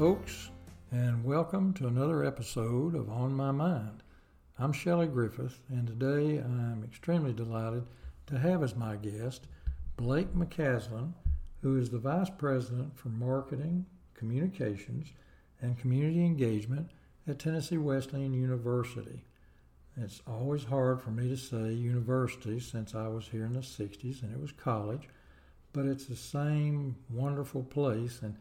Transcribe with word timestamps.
folks, 0.00 0.48
and 0.92 1.22
welcome 1.22 1.74
to 1.74 1.86
another 1.86 2.24
episode 2.24 2.94
of 2.94 3.10
On 3.10 3.34
My 3.34 3.50
Mind. 3.50 4.02
I'm 4.58 4.72
Shelley 4.72 5.06
Griffith, 5.06 5.60
and 5.68 5.86
today 5.86 6.38
I'm 6.38 6.82
extremely 6.82 7.34
delighted 7.34 7.84
to 8.28 8.38
have 8.38 8.62
as 8.62 8.74
my 8.74 8.96
guest 8.96 9.46
Blake 9.98 10.34
McCaslin, 10.34 11.12
who 11.60 11.78
is 11.78 11.90
the 11.90 11.98
Vice 11.98 12.30
President 12.30 12.96
for 12.96 13.10
Marketing, 13.10 13.84
Communications, 14.14 15.12
and 15.60 15.78
Community 15.78 16.24
Engagement 16.24 16.88
at 17.28 17.38
Tennessee 17.38 17.76
Wesleyan 17.76 18.32
University. 18.32 19.26
It's 19.98 20.22
always 20.26 20.64
hard 20.64 21.02
for 21.02 21.10
me 21.10 21.28
to 21.28 21.36
say 21.36 21.74
university 21.74 22.58
since 22.58 22.94
I 22.94 23.08
was 23.08 23.28
here 23.28 23.44
in 23.44 23.52
the 23.52 23.60
60s 23.60 24.22
and 24.22 24.32
it 24.32 24.40
was 24.40 24.52
college, 24.52 25.10
but 25.74 25.84
it's 25.84 26.06
the 26.06 26.16
same 26.16 26.96
wonderful 27.10 27.64
place. 27.64 28.20
And 28.22 28.36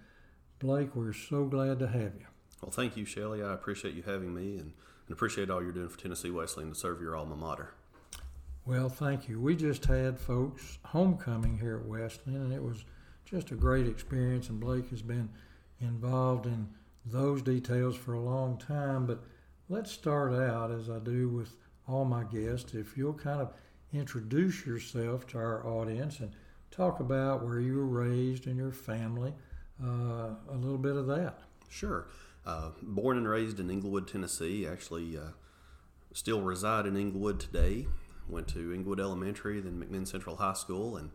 Blake, 0.60 0.94
we're 0.94 1.14
so 1.14 1.46
glad 1.46 1.80
to 1.80 1.88
have 1.88 2.16
you. 2.20 2.26
Well, 2.62 2.72
thank 2.72 2.98
you, 2.98 3.06
Shelly. 3.06 3.42
I 3.42 3.54
appreciate 3.54 3.96
you 3.96 4.04
having 4.04 4.34
me 4.34 4.58
and, 4.58 4.74
and 5.08 5.12
appreciate 5.12 5.50
all 5.50 5.64
you're 5.64 5.72
doing 5.72 5.88
for 5.88 5.98
Tennessee 5.98 6.32
Wesleyan 6.32 6.74
to 6.74 6.76
serve 6.76 7.00
your 7.00 7.16
alma 7.16 7.38
mater. 7.38 7.74
Well, 8.66 8.90
thank 8.90 9.30
you. 9.30 9.40
We 9.40 9.56
just 9.56 9.86
had 9.86 10.20
folks 10.20 10.78
homecoming 10.84 11.58
here 11.60 11.78
at 11.78 11.86
Wesleyan, 11.86 12.42
and 12.42 12.54
it 12.54 12.62
was 12.62 12.84
just 13.24 13.52
a 13.52 13.56
great 13.56 13.88
experience. 13.88 14.50
And 14.50 14.60
Blake 14.60 14.90
has 14.90 15.02
been 15.02 15.30
involved 15.80 16.46
in 16.46 16.68
those 17.06 17.42
details 17.42 17.96
for 17.96 18.14
a 18.14 18.22
long 18.22 18.58
time. 18.58 19.06
But 19.06 19.24
let's 19.70 19.92
start 19.92 20.34
out, 20.34 20.72
as 20.72 20.90
I 20.90 21.00
do 21.00 21.30
with 21.30 21.56
all 21.88 22.04
my 22.04 22.26
guests, 22.26 22.74
if 22.74 22.98
you'll 22.98 23.14
kind 23.14 23.40
of 23.40 23.54
introduce 23.94 24.66
yourself 24.66 25.26
to 25.28 25.38
our 25.38 25.66
audience 25.66 26.20
and 26.20 26.34
talk 26.70 27.00
about 27.00 27.46
where 27.46 27.62
you 27.62 27.78
were 27.78 27.86
raised 27.86 28.46
and 28.46 28.58
your 28.58 28.74
family 28.74 29.34
uh, 29.84 30.30
a 30.50 30.56
little 30.56 30.78
bit 30.78 30.96
of 30.96 31.08
that. 31.08 31.40
Sure. 31.70 32.08
Uh, 32.46 32.70
born 32.82 33.18
and 33.18 33.28
raised 33.28 33.60
in 33.60 33.70
Englewood, 33.70 34.08
Tennessee. 34.08 34.68
Actually, 34.68 35.18
uh, 35.18 35.32
still 36.14 36.42
reside 36.42 36.86
in 36.86 36.98
Englewood 36.98 37.40
today. 37.40 37.88
Went 38.28 38.48
to 38.50 38.74
Englewood 38.74 39.00
Elementary, 39.00 39.60
then 39.60 39.84
McMinn 39.84 40.08
Central 40.08 40.38
High 40.38 40.54
School, 40.54 40.98
and 40.98 41.12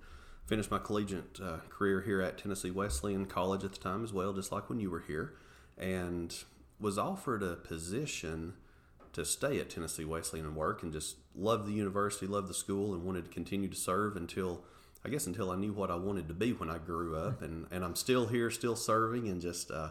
finished 0.47 0.71
my 0.71 0.79
collegiate 0.79 1.39
uh, 1.43 1.59
career 1.71 2.03
here 2.03 2.21
at 2.21 2.39
Tennessee 2.39 2.71
Wesleyan 2.71 3.27
College 3.27 3.65
at 3.65 3.73
the 3.73 3.79
time 3.79 4.05
as 4.05 4.13
well, 4.13 4.33
just 4.33 4.53
like 4.53 4.69
when 4.69 4.81
you 4.81 4.91
were 4.91 5.05
here. 5.07 5.35
And 5.79 6.35
was 6.81 6.99
offered 6.99 7.43
a 7.43 7.55
position 7.55 8.55
to 9.13 9.25
stay 9.25 9.61
at 9.61 9.71
Tennessee 9.71 10.05
Wesleyan 10.05 10.47
and 10.47 10.57
work, 10.57 10.83
and 10.83 10.93
just 10.93 11.17
loved 11.35 11.67
the 11.67 11.73
university, 11.73 12.27
loved 12.27 12.49
the 12.49 12.55
school, 12.55 12.93
and 12.93 13.05
wanted 13.05 13.25
to 13.25 13.31
continue 13.31 13.69
to 13.69 13.77
serve 13.77 14.17
until 14.17 14.65
I 15.05 15.11
guess 15.11 15.27
until 15.27 15.51
I 15.51 15.57
knew 15.57 15.73
what 15.73 15.91
I 15.91 15.97
wanted 15.97 16.29
to 16.29 16.35
be 16.35 16.53
when 16.53 16.71
I 16.71 16.79
grew 16.79 17.17
up, 17.17 17.43
and, 17.43 17.67
and 17.71 17.85
I'm 17.85 17.95
still 17.95 18.27
here, 18.27 18.51
still 18.51 18.77
serving, 18.77 19.29
and 19.29 19.41
just 19.41 19.71
uh, 19.71 19.91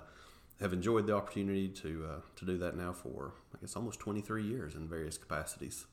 have 0.60 0.74
enjoyed 0.74 1.06
the 1.06 1.16
opportunity 1.16 1.68
to 1.70 2.06
uh, 2.10 2.22
to 2.38 2.46
do 2.46 2.58
that 2.58 2.76
now 2.76 2.94
for 2.94 3.34
I 3.54 3.60
guess 3.60 3.76
almost 3.76 4.00
23 4.00 4.44
years 4.44 4.76
in 4.76 4.88
various 4.88 5.18
capacities. 5.18 5.86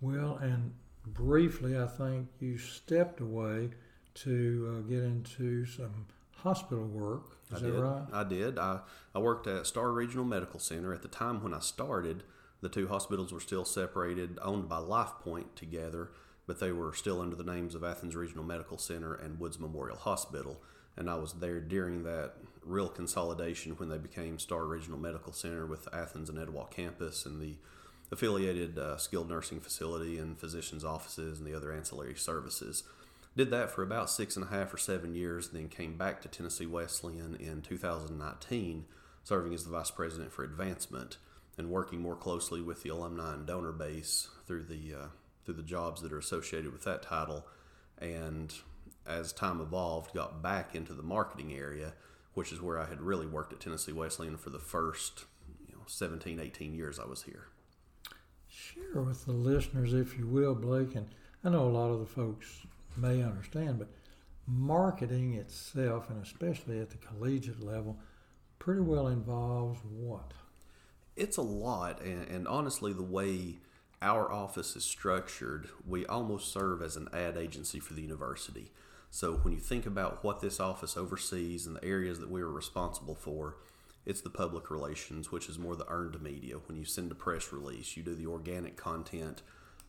Well, 0.00 0.36
and 0.36 0.74
briefly, 1.04 1.78
I 1.78 1.86
think 1.86 2.28
you 2.38 2.58
stepped 2.58 3.20
away 3.20 3.70
to 4.14 4.76
uh, 4.76 4.88
get 4.88 5.02
into 5.02 5.66
some 5.66 6.06
hospital 6.36 6.84
work. 6.84 7.38
Is 7.50 7.58
I 7.58 7.66
that 7.66 7.72
did. 7.72 7.80
right? 7.80 8.02
I 8.12 8.24
did. 8.24 8.58
I, 8.58 8.80
I 9.14 9.18
worked 9.18 9.46
at 9.46 9.66
Starr 9.66 9.90
Regional 9.92 10.24
Medical 10.24 10.60
Center. 10.60 10.92
At 10.92 11.02
the 11.02 11.08
time 11.08 11.42
when 11.42 11.54
I 11.54 11.60
started, 11.60 12.24
the 12.60 12.68
two 12.68 12.88
hospitals 12.88 13.32
were 13.32 13.40
still 13.40 13.64
separated, 13.64 14.38
owned 14.42 14.68
by 14.68 14.78
LifePoint 14.78 15.54
together 15.56 16.10
but 16.46 16.60
they 16.60 16.72
were 16.72 16.92
still 16.92 17.20
under 17.20 17.36
the 17.36 17.44
names 17.44 17.74
of 17.74 17.84
Athens 17.84 18.16
Regional 18.16 18.44
Medical 18.44 18.78
Center 18.78 19.14
and 19.14 19.38
Woods 19.38 19.58
Memorial 19.58 19.96
Hospital. 19.96 20.60
And 20.96 21.08
I 21.08 21.14
was 21.14 21.34
there 21.34 21.60
during 21.60 22.02
that 22.04 22.34
real 22.64 22.88
consolidation 22.88 23.72
when 23.72 23.88
they 23.88 23.98
became 23.98 24.38
Starr 24.38 24.66
Regional 24.66 24.98
Medical 24.98 25.32
Center 25.32 25.66
with 25.66 25.92
Athens 25.92 26.28
and 26.28 26.38
Etowah 26.38 26.68
campus 26.70 27.24
and 27.24 27.40
the 27.40 27.54
affiliated 28.10 28.78
uh, 28.78 28.98
skilled 28.98 29.30
nursing 29.30 29.58
facility 29.60 30.18
and 30.18 30.38
physicians' 30.38 30.84
offices 30.84 31.38
and 31.38 31.46
the 31.46 31.56
other 31.56 31.72
ancillary 31.72 32.14
services. 32.14 32.84
Did 33.34 33.50
that 33.50 33.70
for 33.70 33.82
about 33.82 34.10
six 34.10 34.36
and 34.36 34.44
a 34.44 34.50
half 34.50 34.74
or 34.74 34.76
seven 34.76 35.14
years, 35.14 35.48
then 35.48 35.68
came 35.68 35.96
back 35.96 36.20
to 36.20 36.28
Tennessee 36.28 36.66
Wesleyan 36.66 37.34
in 37.36 37.62
2019, 37.62 38.84
serving 39.24 39.54
as 39.54 39.64
the 39.64 39.70
Vice 39.70 39.90
President 39.90 40.30
for 40.30 40.44
Advancement 40.44 41.16
and 41.56 41.70
working 41.70 42.00
more 42.00 42.16
closely 42.16 42.60
with 42.60 42.82
the 42.82 42.90
alumni 42.90 43.32
and 43.32 43.46
donor 43.46 43.72
base 43.72 44.28
through 44.46 44.64
the 44.64 44.94
uh, 44.94 45.06
through 45.44 45.54
the 45.54 45.62
jobs 45.62 46.02
that 46.02 46.12
are 46.12 46.18
associated 46.18 46.72
with 46.72 46.84
that 46.84 47.02
title. 47.02 47.46
And 47.98 48.52
as 49.06 49.32
time 49.32 49.60
evolved, 49.60 50.14
got 50.14 50.42
back 50.42 50.74
into 50.74 50.92
the 50.92 51.02
marketing 51.02 51.52
area, 51.52 51.94
which 52.34 52.52
is 52.52 52.60
where 52.60 52.78
I 52.78 52.86
had 52.86 53.00
really 53.00 53.26
worked 53.26 53.52
at 53.52 53.60
Tennessee 53.60 53.92
Wesleyan 53.92 54.36
for 54.36 54.50
the 54.50 54.58
first 54.58 55.24
you 55.68 55.74
know, 55.74 55.82
17, 55.86 56.40
18 56.40 56.74
years 56.74 56.98
I 56.98 57.06
was 57.06 57.22
here. 57.22 57.48
Share 58.48 59.02
with 59.02 59.24
the 59.24 59.32
listeners, 59.32 59.94
if 59.94 60.18
you 60.18 60.26
will, 60.26 60.54
Blake, 60.54 60.94
and 60.94 61.08
I 61.44 61.48
know 61.50 61.64
a 61.64 61.70
lot 61.70 61.90
of 61.90 62.00
the 62.00 62.06
folks 62.06 62.66
may 62.96 63.22
understand, 63.22 63.78
but 63.78 63.88
marketing 64.46 65.34
itself, 65.34 66.10
and 66.10 66.22
especially 66.22 66.80
at 66.80 66.90
the 66.90 66.98
collegiate 66.98 67.62
level, 67.62 67.98
pretty 68.58 68.80
well 68.80 69.08
involves 69.08 69.80
what? 69.84 70.32
It's 71.16 71.36
a 71.36 71.42
lot, 71.42 72.00
and, 72.02 72.28
and 72.28 72.48
honestly, 72.48 72.92
the 72.92 73.02
way 73.02 73.56
our 74.02 74.30
office 74.30 74.76
is 74.76 74.84
structured, 74.84 75.68
we 75.86 76.04
almost 76.04 76.52
serve 76.52 76.82
as 76.82 76.96
an 76.96 77.08
ad 77.14 77.36
agency 77.36 77.78
for 77.78 77.94
the 77.94 78.02
university. 78.02 78.70
So 79.10 79.34
when 79.34 79.54
you 79.54 79.60
think 79.60 79.86
about 79.86 80.24
what 80.24 80.40
this 80.40 80.58
office 80.58 80.96
oversees 80.96 81.66
and 81.66 81.76
the 81.76 81.84
areas 81.84 82.18
that 82.18 82.30
we 82.30 82.42
are 82.42 82.50
responsible 82.50 83.14
for, 83.14 83.56
it's 84.04 84.20
the 84.20 84.30
public 84.30 84.70
relations, 84.70 85.30
which 85.30 85.48
is 85.48 85.58
more 85.58 85.76
the 85.76 85.88
earned 85.88 86.20
media. 86.20 86.56
When 86.66 86.76
you 86.76 86.84
send 86.84 87.12
a 87.12 87.14
press 87.14 87.52
release, 87.52 87.96
you 87.96 88.02
do 88.02 88.14
the 88.14 88.26
organic 88.26 88.76
content 88.76 89.42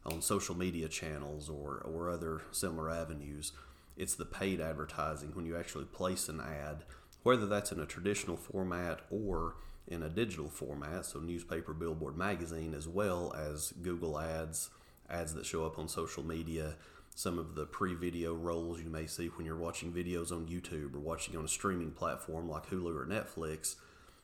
on 0.06 0.22
social 0.22 0.56
media 0.56 0.88
channels 0.88 1.50
or, 1.50 1.82
or 1.84 2.10
other 2.10 2.44
similar 2.52 2.92
avenues. 2.92 3.54
It's 3.98 4.16
the 4.16 4.26
paid 4.26 4.62
advertising 4.62 5.32
when 5.34 5.46
you 5.46 5.58
actually 5.58 5.86
place 5.86 6.30
an 6.30 6.42
ad, 6.42 6.84
whether 7.24 7.48
that's 7.48 7.72
in 7.72 7.80
a 7.80 7.86
traditional 7.86 8.38
format 8.38 9.00
or 9.10 9.56
in 9.88 10.04
a 10.04 10.10
digital 10.10 10.50
format, 10.50 11.06
so 11.06 11.20
newspaper, 11.20 11.74
billboard, 11.74 12.18
magazine, 12.18 12.74
as 12.74 12.88
well 12.88 13.34
as 13.34 13.74
Google 13.82 14.20
ads, 14.20 14.70
ads 15.10 15.34
that 15.34 15.46
show 15.46 15.66
up 15.66 15.78
on 15.78 15.88
social 15.88 16.24
media, 16.24 16.76
some 17.16 17.38
of 17.38 17.56
the 17.56 17.66
pre 17.66 17.94
video 17.94 18.34
rolls 18.34 18.80
you 18.80 18.90
may 18.90 19.06
see 19.06 19.28
when 19.28 19.46
you're 19.46 19.56
watching 19.56 19.92
videos 19.92 20.32
on 20.32 20.48
YouTube 20.48 20.96
or 20.96 21.00
watching 21.00 21.38
on 21.38 21.46
a 21.46 21.50
streaming 21.50 21.92
platform 21.92 22.50
like 22.50 22.68
Hulu 22.68 22.96
or 22.96 23.06
Netflix. 23.06 23.76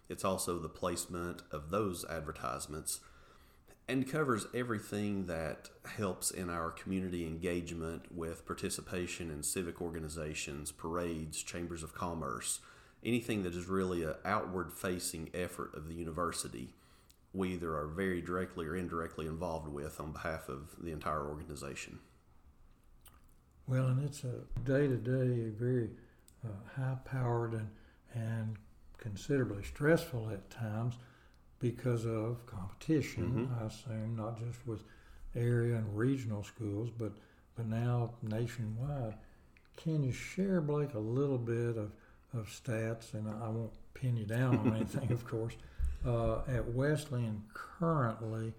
It's 0.07 0.25
also 0.25 0.57
the 0.57 0.69
placement 0.69 1.43
of 1.51 1.69
those 1.69 2.03
advertisements 2.09 3.01
and 3.87 4.09
covers 4.09 4.45
everything 4.53 5.25
that 5.25 5.69
helps 5.97 6.29
in 6.29 6.47
our 6.47 6.69
community 6.69 7.25
engagement 7.25 8.15
with 8.15 8.45
participation 8.45 9.31
in 9.31 9.41
civic 9.41 9.81
organizations, 9.81 10.71
parades, 10.71 11.41
chambers 11.41 11.81
of 11.81 11.93
commerce 11.93 12.59
anything 13.03 13.43
that 13.43 13.55
is 13.55 13.67
really 13.67 14.03
an 14.03 14.15
outward 14.25 14.73
facing 14.73 15.29
effort 15.33 15.73
of 15.75 15.87
the 15.87 15.95
university, 15.95 16.73
we 17.33 17.53
either 17.53 17.75
are 17.75 17.87
very 17.87 18.21
directly 18.21 18.65
or 18.65 18.75
indirectly 18.75 19.27
involved 19.27 19.67
with 19.67 19.99
on 19.99 20.11
behalf 20.11 20.49
of 20.49 20.75
the 20.81 20.91
entire 20.91 21.27
organization. 21.27 21.99
Well, 23.67 23.87
and 23.87 24.03
it's 24.03 24.23
a 24.23 24.41
day 24.63 24.87
to 24.87 24.97
day, 24.97 25.49
very 25.49 25.91
uh, 26.43 26.49
high 26.75 26.97
powered 27.05 27.53
and, 27.53 27.69
and 28.15 28.57
considerably 28.97 29.63
stressful 29.63 30.29
at 30.31 30.49
times 30.49 30.95
because 31.59 32.05
of 32.05 32.45
competition, 32.45 33.47
mm-hmm. 33.49 33.63
I 33.63 33.67
assume, 33.67 34.15
not 34.15 34.39
just 34.39 34.65
with 34.65 34.81
area 35.35 35.75
and 35.75 35.95
regional 35.95 36.43
schools, 36.43 36.89
but, 36.97 37.11
but 37.55 37.67
now 37.67 38.13
nationwide. 38.23 39.15
Can 39.77 40.03
you 40.03 40.11
share, 40.11 40.61
Blake, 40.61 40.95
a 40.95 40.99
little 40.99 41.37
bit 41.37 41.77
of 41.77 41.91
of 42.33 42.47
stats, 42.47 43.13
and 43.13 43.27
I 43.41 43.49
won't 43.49 43.71
pin 43.93 44.17
you 44.17 44.25
down 44.25 44.57
on 44.57 44.75
anything, 44.75 45.11
of 45.11 45.25
course. 45.25 45.53
Uh, 46.05 46.39
at 46.47 46.65
Wesleyan, 46.65 47.43
currently 47.53 48.53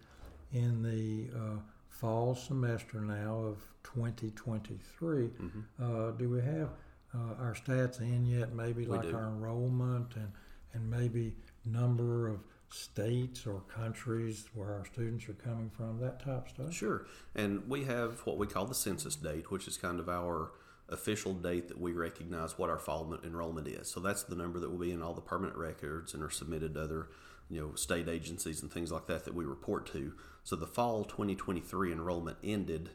in 0.52 0.82
the 0.82 1.34
uh, 1.34 1.58
fall 1.88 2.34
semester 2.34 3.00
now 3.00 3.34
of 3.36 3.56
2023, 3.82 5.28
mm-hmm. 5.28 5.60
uh, 5.82 6.10
do 6.10 6.28
we 6.28 6.42
have 6.42 6.68
uh, 7.14 7.42
our 7.42 7.54
stats 7.54 8.00
in 8.02 8.26
yet? 8.26 8.52
Maybe 8.52 8.82
we 8.82 8.88
like 8.88 9.08
do. 9.08 9.16
our 9.16 9.28
enrollment 9.28 10.16
and, 10.16 10.30
and 10.74 10.90
maybe 10.90 11.32
number 11.64 12.28
of 12.28 12.40
states 12.68 13.46
or 13.46 13.62
countries 13.68 14.44
where 14.54 14.72
our 14.72 14.84
students 14.84 15.28
are 15.28 15.34
coming 15.34 15.70
from, 15.70 15.98
that 16.00 16.22
type 16.22 16.46
of 16.46 16.48
stuff? 16.50 16.72
Sure. 16.72 17.06
And 17.34 17.68
we 17.68 17.84
have 17.84 18.20
what 18.26 18.38
we 18.38 18.46
call 18.46 18.66
the 18.66 18.74
census 18.74 19.16
date, 19.16 19.50
which 19.50 19.66
is 19.66 19.76
kind 19.76 19.98
of 19.98 20.08
our 20.08 20.52
official 20.90 21.32
date 21.34 21.68
that 21.68 21.80
we 21.80 21.92
recognize 21.92 22.58
what 22.58 22.70
our 22.70 22.78
fall 22.78 23.18
enrollment 23.24 23.68
is. 23.68 23.88
So 23.88 24.00
that's 24.00 24.22
the 24.22 24.34
number 24.36 24.58
that 24.58 24.70
will 24.70 24.78
be 24.78 24.92
in 24.92 25.02
all 25.02 25.14
the 25.14 25.20
permanent 25.20 25.56
records 25.56 26.14
and 26.14 26.22
are 26.22 26.30
submitted 26.30 26.74
to 26.74 26.82
other, 26.82 27.08
you 27.48 27.60
know, 27.60 27.74
state 27.74 28.08
agencies 28.08 28.62
and 28.62 28.70
things 28.72 28.90
like 28.90 29.06
that 29.06 29.24
that 29.24 29.34
we 29.34 29.44
report 29.44 29.86
to. 29.92 30.12
So 30.44 30.56
the 30.56 30.66
fall 30.66 31.04
2023 31.04 31.92
enrollment 31.92 32.38
ended 32.42 32.90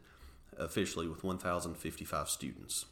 officially 0.57 1.07
with 1.07 1.24
1,055 1.24 2.30
students. 2.30 2.86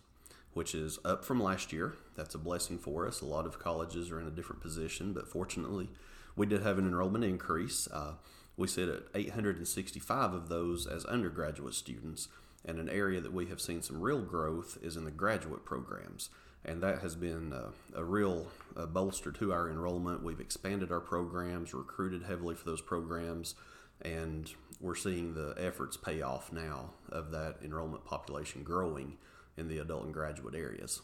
which 0.53 0.75
is 0.75 0.99
up 1.03 1.25
from 1.25 1.41
last 1.41 1.73
year. 1.73 1.93
That's 2.15 2.35
a 2.35 2.37
blessing 2.37 2.77
for 2.77 3.07
us. 3.07 3.21
A 3.21 3.25
lot 3.25 3.45
of 3.45 3.59
colleges 3.59 4.11
are 4.11 4.19
in 4.19 4.27
a 4.27 4.31
different 4.31 4.61
position, 4.61 5.13
but 5.13 5.27
fortunately, 5.27 5.89
we 6.35 6.45
did 6.45 6.61
have 6.61 6.77
an 6.77 6.87
enrollment 6.87 7.23
increase. 7.23 7.87
Uh, 7.91 8.13
we 8.55 8.67
sit 8.67 8.87
at 8.87 9.03
865 9.15 10.33
of 10.33 10.49
those 10.49 10.85
as 10.85 11.05
undergraduate 11.05 11.73
students, 11.73 12.27
and 12.65 12.79
an 12.79 12.89
area 12.89 13.19
that 13.21 13.33
we 13.33 13.47
have 13.47 13.59
seen 13.59 13.81
some 13.81 14.01
real 14.01 14.21
growth 14.21 14.77
is 14.81 14.95
in 14.95 15.05
the 15.05 15.11
graduate 15.11 15.65
programs. 15.65 16.29
And 16.65 16.81
that 16.81 16.99
has 16.99 17.15
been 17.15 17.51
uh, 17.51 17.71
a 17.93 18.03
real 18.03 18.47
uh, 18.77 18.85
bolster 18.85 19.31
to 19.33 19.51
our 19.51 19.69
enrollment. 19.69 20.23
We've 20.23 20.39
expanded 20.39 20.91
our 20.91 21.01
programs, 21.01 21.73
recruited 21.73 22.23
heavily 22.23 22.55
for 22.55 22.63
those 22.63 22.81
programs, 22.81 23.55
and 24.01 24.49
we're 24.79 24.95
seeing 24.95 25.33
the 25.33 25.55
efforts 25.57 25.97
pay 25.97 26.21
off 26.21 26.53
now 26.53 26.91
of 27.09 27.31
that 27.31 27.57
enrollment 27.63 28.05
population 28.05 28.63
growing 28.63 29.17
in 29.57 29.67
the 29.67 29.79
adult 29.79 30.05
and 30.05 30.13
graduate 30.13 30.55
areas. 30.55 31.01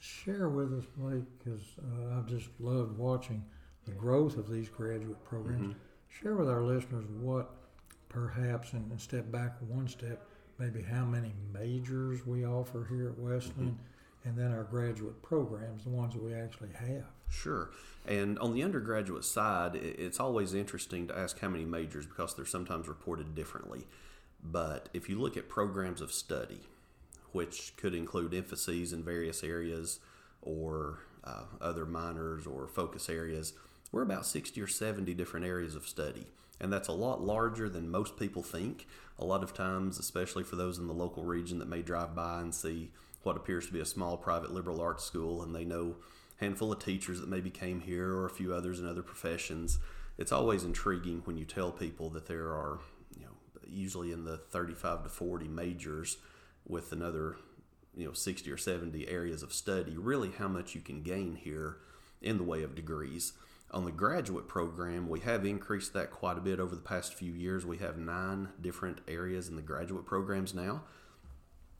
Share 0.00 0.48
with 0.48 0.72
us, 0.76 0.84
Blake, 0.96 1.24
because 1.38 1.62
uh, 1.78 2.16
I've 2.16 2.26
just 2.26 2.48
loved 2.58 2.98
watching 2.98 3.44
the 3.84 3.92
growth 3.92 4.36
of 4.36 4.50
these 4.50 4.68
graduate 4.68 5.22
programs. 5.24 5.74
Mm-hmm. 5.74 6.22
Share 6.22 6.34
with 6.34 6.48
our 6.48 6.62
listeners 6.62 7.04
what 7.20 7.50
perhaps, 8.08 8.72
and, 8.72 8.90
and, 8.90 9.00
step 9.00 9.30
back 9.30 9.56
one 9.68 9.86
step, 9.88 10.26
maybe 10.60 10.82
how 10.82 11.04
many 11.04 11.32
majors 11.52 12.26
we 12.26 12.44
offer 12.44 12.86
here 12.88 13.08
at 13.08 13.18
Wesleyan. 13.18 13.70
Mm-hmm 13.70 13.84
and 14.24 14.36
then 14.36 14.52
our 14.52 14.64
graduate 14.64 15.22
programs, 15.22 15.84
the 15.84 15.88
ones 15.88 16.12
that 16.12 16.22
we 16.22 16.34
actually 16.34 16.68
have. 16.74 17.06
Sure. 17.30 17.70
And 18.06 18.38
on 18.38 18.52
the 18.52 18.62
undergraduate 18.62 19.24
side, 19.24 19.74
it's 19.76 20.20
always 20.20 20.52
interesting 20.52 21.06
to 21.08 21.16
ask 21.16 21.38
how 21.40 21.48
many 21.48 21.64
majors 21.64 22.04
because 22.04 22.34
they're 22.34 22.44
sometimes 22.44 22.86
reported 22.86 23.34
differently. 23.34 23.86
But 24.42 24.90
if 24.92 25.08
you 25.08 25.18
look 25.18 25.38
at 25.38 25.48
programs 25.48 26.00
of 26.00 26.12
study, 26.12 26.60
which 27.32 27.76
could 27.76 27.94
include 27.94 28.34
emphases 28.34 28.92
in 28.92 29.02
various 29.02 29.42
areas 29.42 30.00
or 30.42 31.00
uh, 31.24 31.44
other 31.60 31.86
minors 31.86 32.46
or 32.46 32.66
focus 32.66 33.08
areas. 33.08 33.52
We're 33.92 34.02
about 34.02 34.26
60 34.26 34.60
or 34.60 34.66
70 34.66 35.14
different 35.14 35.46
areas 35.46 35.74
of 35.74 35.86
study, 35.86 36.26
and 36.60 36.72
that's 36.72 36.88
a 36.88 36.92
lot 36.92 37.22
larger 37.22 37.68
than 37.68 37.90
most 37.90 38.18
people 38.18 38.42
think. 38.42 38.86
A 39.18 39.24
lot 39.24 39.42
of 39.42 39.54
times, 39.54 39.98
especially 39.98 40.44
for 40.44 40.56
those 40.56 40.78
in 40.78 40.86
the 40.86 40.94
local 40.94 41.24
region 41.24 41.58
that 41.58 41.68
may 41.68 41.82
drive 41.82 42.14
by 42.14 42.40
and 42.40 42.54
see 42.54 42.90
what 43.22 43.36
appears 43.36 43.66
to 43.66 43.72
be 43.72 43.80
a 43.80 43.86
small 43.86 44.16
private 44.16 44.52
liberal 44.52 44.80
arts 44.80 45.04
school, 45.04 45.42
and 45.42 45.54
they 45.54 45.64
know 45.64 45.96
a 46.40 46.44
handful 46.44 46.72
of 46.72 46.78
teachers 46.78 47.20
that 47.20 47.28
maybe 47.28 47.50
came 47.50 47.80
here 47.80 48.14
or 48.14 48.26
a 48.26 48.30
few 48.30 48.54
others 48.54 48.80
in 48.80 48.88
other 48.88 49.02
professions. 49.02 49.78
It's 50.16 50.32
always 50.32 50.64
intriguing 50.64 51.22
when 51.24 51.36
you 51.36 51.44
tell 51.44 51.70
people 51.70 52.08
that 52.10 52.26
there 52.26 52.48
are, 52.48 52.78
you 53.16 53.24
know, 53.24 53.32
usually 53.68 54.12
in 54.12 54.24
the 54.24 54.38
35 54.38 55.04
to 55.04 55.08
40 55.08 55.48
majors 55.48 56.16
with 56.66 56.92
another 56.92 57.36
you 57.96 58.06
know 58.06 58.12
60 58.12 58.50
or 58.50 58.56
70 58.56 59.08
areas 59.08 59.42
of 59.42 59.52
study 59.52 59.96
really 59.96 60.30
how 60.38 60.48
much 60.48 60.74
you 60.74 60.80
can 60.80 61.02
gain 61.02 61.36
here 61.36 61.76
in 62.22 62.36
the 62.36 62.44
way 62.44 62.62
of 62.62 62.74
degrees 62.74 63.32
on 63.72 63.84
the 63.84 63.92
graduate 63.92 64.48
program 64.48 65.08
we 65.08 65.20
have 65.20 65.44
increased 65.44 65.92
that 65.92 66.10
quite 66.10 66.36
a 66.36 66.40
bit 66.40 66.60
over 66.60 66.74
the 66.74 66.80
past 66.80 67.14
few 67.14 67.32
years 67.32 67.64
we 67.64 67.78
have 67.78 67.96
nine 67.96 68.48
different 68.60 68.98
areas 69.08 69.48
in 69.48 69.56
the 69.56 69.62
graduate 69.62 70.06
programs 70.06 70.54
now 70.54 70.82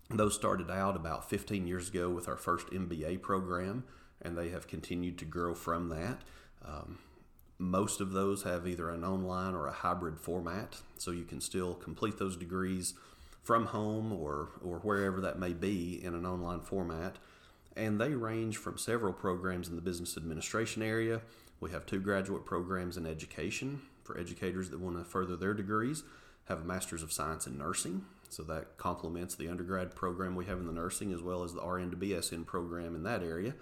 those 0.08 0.34
started 0.34 0.70
out 0.70 0.96
about 0.96 1.28
15 1.28 1.66
years 1.66 1.88
ago 1.88 2.08
with 2.10 2.28
our 2.28 2.36
first 2.36 2.68
mba 2.68 3.20
program 3.20 3.84
and 4.22 4.36
they 4.36 4.50
have 4.50 4.66
continued 4.66 5.18
to 5.18 5.24
grow 5.24 5.54
from 5.54 5.88
that 5.88 6.22
um, 6.64 6.98
most 7.60 8.00
of 8.00 8.12
those 8.12 8.44
have 8.44 8.66
either 8.66 8.88
an 8.88 9.04
online 9.04 9.54
or 9.54 9.66
a 9.66 9.72
hybrid 9.72 10.18
format 10.18 10.78
so 10.96 11.10
you 11.10 11.24
can 11.24 11.40
still 11.40 11.74
complete 11.74 12.18
those 12.18 12.36
degrees 12.36 12.94
from 13.42 13.66
home 13.66 14.12
or, 14.12 14.48
or 14.62 14.78
wherever 14.78 15.20
that 15.20 15.38
may 15.38 15.52
be 15.52 16.02
in 16.02 16.14
an 16.14 16.24
online 16.24 16.60
format. 16.60 17.16
And 17.76 18.00
they 18.00 18.10
range 18.10 18.56
from 18.56 18.78
several 18.78 19.12
programs 19.12 19.68
in 19.68 19.76
the 19.76 19.82
business 19.82 20.16
administration 20.16 20.82
area. 20.82 21.20
We 21.60 21.70
have 21.70 21.86
two 21.86 22.00
graduate 22.00 22.44
programs 22.44 22.96
in 22.96 23.06
education 23.06 23.82
for 24.02 24.18
educators 24.18 24.70
that 24.70 24.80
want 24.80 24.98
to 24.98 25.04
further 25.04 25.36
their 25.36 25.54
degrees, 25.54 26.02
have 26.46 26.60
a 26.62 26.64
Master's 26.64 27.02
of 27.02 27.12
Science 27.12 27.46
in 27.46 27.58
Nursing. 27.58 28.04
So 28.28 28.42
that 28.44 28.76
complements 28.76 29.34
the 29.34 29.48
undergrad 29.48 29.94
program 29.94 30.36
we 30.36 30.46
have 30.46 30.58
in 30.58 30.66
the 30.66 30.72
nursing 30.72 31.12
as 31.12 31.20
well 31.20 31.42
as 31.42 31.52
the 31.52 31.60
RN 31.60 31.90
to 31.90 31.96
BSN 31.96 32.46
program 32.46 32.94
in 32.94 33.02
that 33.02 33.22
area. 33.22 33.54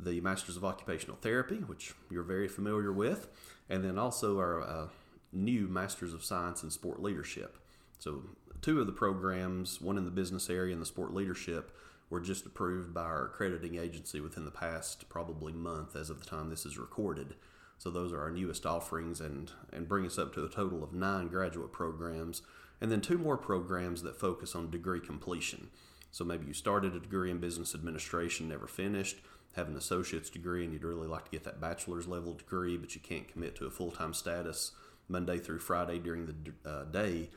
The 0.00 0.20
Masters 0.22 0.56
of 0.56 0.64
Occupational 0.64 1.18
Therapy, 1.20 1.56
which 1.56 1.94
you're 2.10 2.22
very 2.22 2.48
familiar 2.48 2.92
with, 2.92 3.28
and 3.68 3.84
then 3.84 3.98
also 3.98 4.38
our 4.38 4.62
uh, 4.62 4.86
new 5.32 5.68
Masters 5.68 6.14
of 6.14 6.24
Science 6.24 6.62
in 6.62 6.70
Sport 6.70 7.02
Leadership. 7.02 7.58
So 7.98 8.22
two 8.62 8.80
of 8.80 8.86
the 8.86 8.92
programs, 8.92 9.80
one 9.80 9.98
in 9.98 10.06
the 10.06 10.10
business 10.10 10.48
area 10.48 10.72
and 10.72 10.80
the 10.80 10.86
sport 10.86 11.12
leadership, 11.12 11.70
were 12.10 12.20
just 12.20 12.46
approved 12.46 12.92
by 12.92 13.02
our 13.02 13.26
accrediting 13.26 13.76
agency 13.76 14.20
within 14.20 14.44
the 14.44 14.50
past 14.50 15.08
probably 15.08 15.52
month 15.52 15.96
as 15.96 16.10
of 16.10 16.20
the 16.20 16.26
time 16.26 16.50
this 16.50 16.66
is 16.66 16.78
recorded. 16.78 17.34
So 17.78 17.90
those 17.90 18.12
are 18.12 18.20
our 18.20 18.30
newest 18.30 18.66
offerings 18.66 19.20
and, 19.20 19.50
and 19.72 19.88
bring 19.88 20.06
us 20.06 20.18
up 20.18 20.32
to 20.34 20.44
a 20.44 20.48
total 20.48 20.82
of 20.84 20.92
nine 20.92 21.28
graduate 21.28 21.72
programs 21.72 22.42
and 22.80 22.90
then 22.90 23.00
two 23.00 23.18
more 23.18 23.36
programs 23.36 24.02
that 24.02 24.18
focus 24.18 24.54
on 24.54 24.70
degree 24.70 25.00
completion. 25.00 25.68
So 26.10 26.24
maybe 26.24 26.46
you 26.46 26.54
started 26.54 26.94
a 26.94 27.00
degree 27.00 27.30
in 27.30 27.38
business 27.38 27.74
administration, 27.74 28.48
never 28.48 28.66
finished, 28.66 29.16
have 29.56 29.68
an 29.68 29.76
associate's 29.76 30.30
degree, 30.30 30.64
and 30.64 30.72
you'd 30.72 30.84
really 30.84 31.08
like 31.08 31.24
to 31.24 31.30
get 31.30 31.44
that 31.44 31.60
bachelor's 31.60 32.06
level 32.06 32.34
degree, 32.34 32.76
but 32.76 32.94
you 32.94 33.00
can't 33.00 33.26
commit 33.28 33.56
to 33.56 33.66
a 33.66 33.70
full 33.70 33.90
time 33.90 34.14
status 34.14 34.72
Monday 35.08 35.38
through 35.38 35.58
Friday 35.58 35.98
during 35.98 36.26
the 36.26 36.70
uh, 36.70 36.84
day 36.84 37.30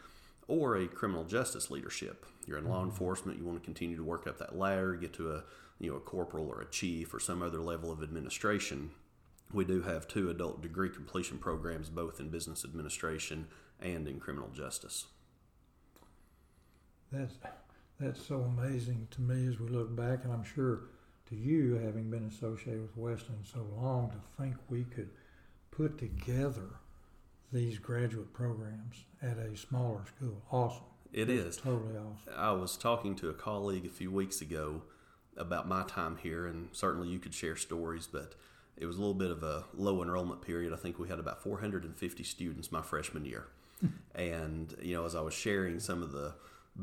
or 0.47 0.77
a 0.77 0.87
criminal 0.87 1.23
justice 1.23 1.69
leadership. 1.69 2.25
You're 2.45 2.57
in 2.57 2.67
law 2.67 2.79
mm-hmm. 2.79 2.89
enforcement, 2.89 3.37
you 3.37 3.45
want 3.45 3.59
to 3.59 3.65
continue 3.65 3.97
to 3.97 4.03
work 4.03 4.27
up 4.27 4.37
that 4.39 4.57
ladder, 4.57 4.95
get 4.95 5.13
to 5.13 5.31
a 5.31 5.43
you 5.79 5.91
know 5.91 5.97
a 5.97 6.01
corporal 6.01 6.47
or 6.47 6.61
a 6.61 6.65
chief 6.65 7.13
or 7.13 7.19
some 7.19 7.41
other 7.41 7.61
level 7.61 7.91
of 7.91 8.01
administration. 8.01 8.91
We 9.53 9.65
do 9.65 9.81
have 9.83 10.07
two 10.07 10.29
adult 10.29 10.61
degree 10.61 10.89
completion 10.89 11.37
programs, 11.37 11.89
both 11.89 12.19
in 12.19 12.29
business 12.29 12.65
administration 12.65 13.47
and 13.79 14.07
in 14.07 14.19
criminal 14.19 14.49
justice. 14.49 15.05
That's 17.11 17.35
that's 17.99 18.25
so 18.25 18.41
amazing 18.41 19.07
to 19.11 19.21
me 19.21 19.47
as 19.47 19.59
we 19.59 19.69
look 19.69 19.95
back, 19.95 20.23
and 20.23 20.33
I'm 20.33 20.43
sure 20.43 20.81
to 21.29 21.35
you, 21.35 21.75
having 21.75 22.09
been 22.09 22.25
associated 22.25 22.81
with 22.81 22.95
Wesleyan 22.95 23.43
so 23.43 23.65
long, 23.75 24.11
to 24.11 24.41
think 24.41 24.55
we 24.69 24.83
could 24.83 25.09
put 25.71 25.97
together 25.97 26.79
these 27.51 27.79
graduate 27.79 28.33
programs 28.33 29.05
at 29.21 29.37
a 29.37 29.55
smaller 29.55 30.01
school. 30.15 30.41
Awesome. 30.51 30.83
It 31.13 31.29
is 31.29 31.57
totally 31.57 31.95
awesome. 31.95 32.33
I 32.35 32.51
was 32.51 32.75
talking 32.77 33.15
to 33.15 33.29
a 33.29 33.33
colleague 33.33 33.85
a 33.85 33.89
few 33.89 34.11
weeks 34.11 34.41
ago 34.41 34.83
about 35.37 35.67
my 35.67 35.83
time 35.83 36.17
here, 36.17 36.45
and 36.45 36.69
certainly 36.73 37.07
you 37.07 37.19
could 37.19 37.33
share 37.33 37.55
stories, 37.55 38.07
but 38.07 38.35
it 38.75 38.85
was 38.85 38.97
a 38.97 38.99
little 38.99 39.13
bit 39.13 39.31
of 39.31 39.43
a 39.43 39.65
low 39.73 40.01
enrollment 40.03 40.41
period. 40.41 40.73
I 40.73 40.75
think 40.75 40.99
we 40.99 41.07
had 41.07 41.19
about 41.19 41.41
450 41.41 42.23
students 42.23 42.71
my 42.71 42.81
freshman 42.81 43.25
year. 43.25 43.47
and, 44.15 44.75
you 44.81 44.95
know, 44.95 45.05
as 45.05 45.15
I 45.15 45.21
was 45.21 45.33
sharing 45.33 45.79
some 45.79 46.03
of 46.03 46.11
the 46.11 46.33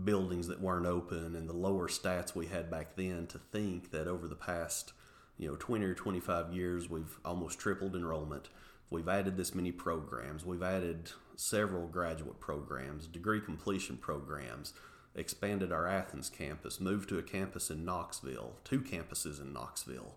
buildings 0.04 0.48
that 0.48 0.60
weren't 0.60 0.86
open 0.86 1.36
and 1.36 1.48
the 1.48 1.52
lower 1.52 1.88
stats 1.88 2.34
we 2.34 2.46
had 2.46 2.70
back 2.70 2.96
then, 2.96 3.26
to 3.28 3.38
think 3.38 3.90
that 3.90 4.08
over 4.08 4.26
the 4.26 4.34
past, 4.34 4.92
you 5.38 5.48
know, 5.48 5.56
20 5.56 5.84
or 5.84 5.94
25 5.94 6.52
years, 6.52 6.88
we've 6.88 7.18
almost 7.24 7.58
tripled 7.58 7.94
enrollment 7.94 8.48
We've 8.90 9.08
added 9.08 9.36
this 9.36 9.54
many 9.54 9.72
programs. 9.72 10.44
We've 10.44 10.62
added 10.62 11.10
several 11.36 11.86
graduate 11.86 12.40
programs, 12.40 13.06
degree 13.06 13.40
completion 13.40 13.96
programs, 13.96 14.72
expanded 15.14 15.72
our 15.72 15.86
Athens 15.86 16.28
campus, 16.28 16.80
moved 16.80 17.08
to 17.08 17.18
a 17.18 17.22
campus 17.22 17.70
in 17.70 17.84
Knoxville, 17.84 18.56
two 18.64 18.80
campuses 18.80 19.40
in 19.40 19.52
Knoxville. 19.52 20.14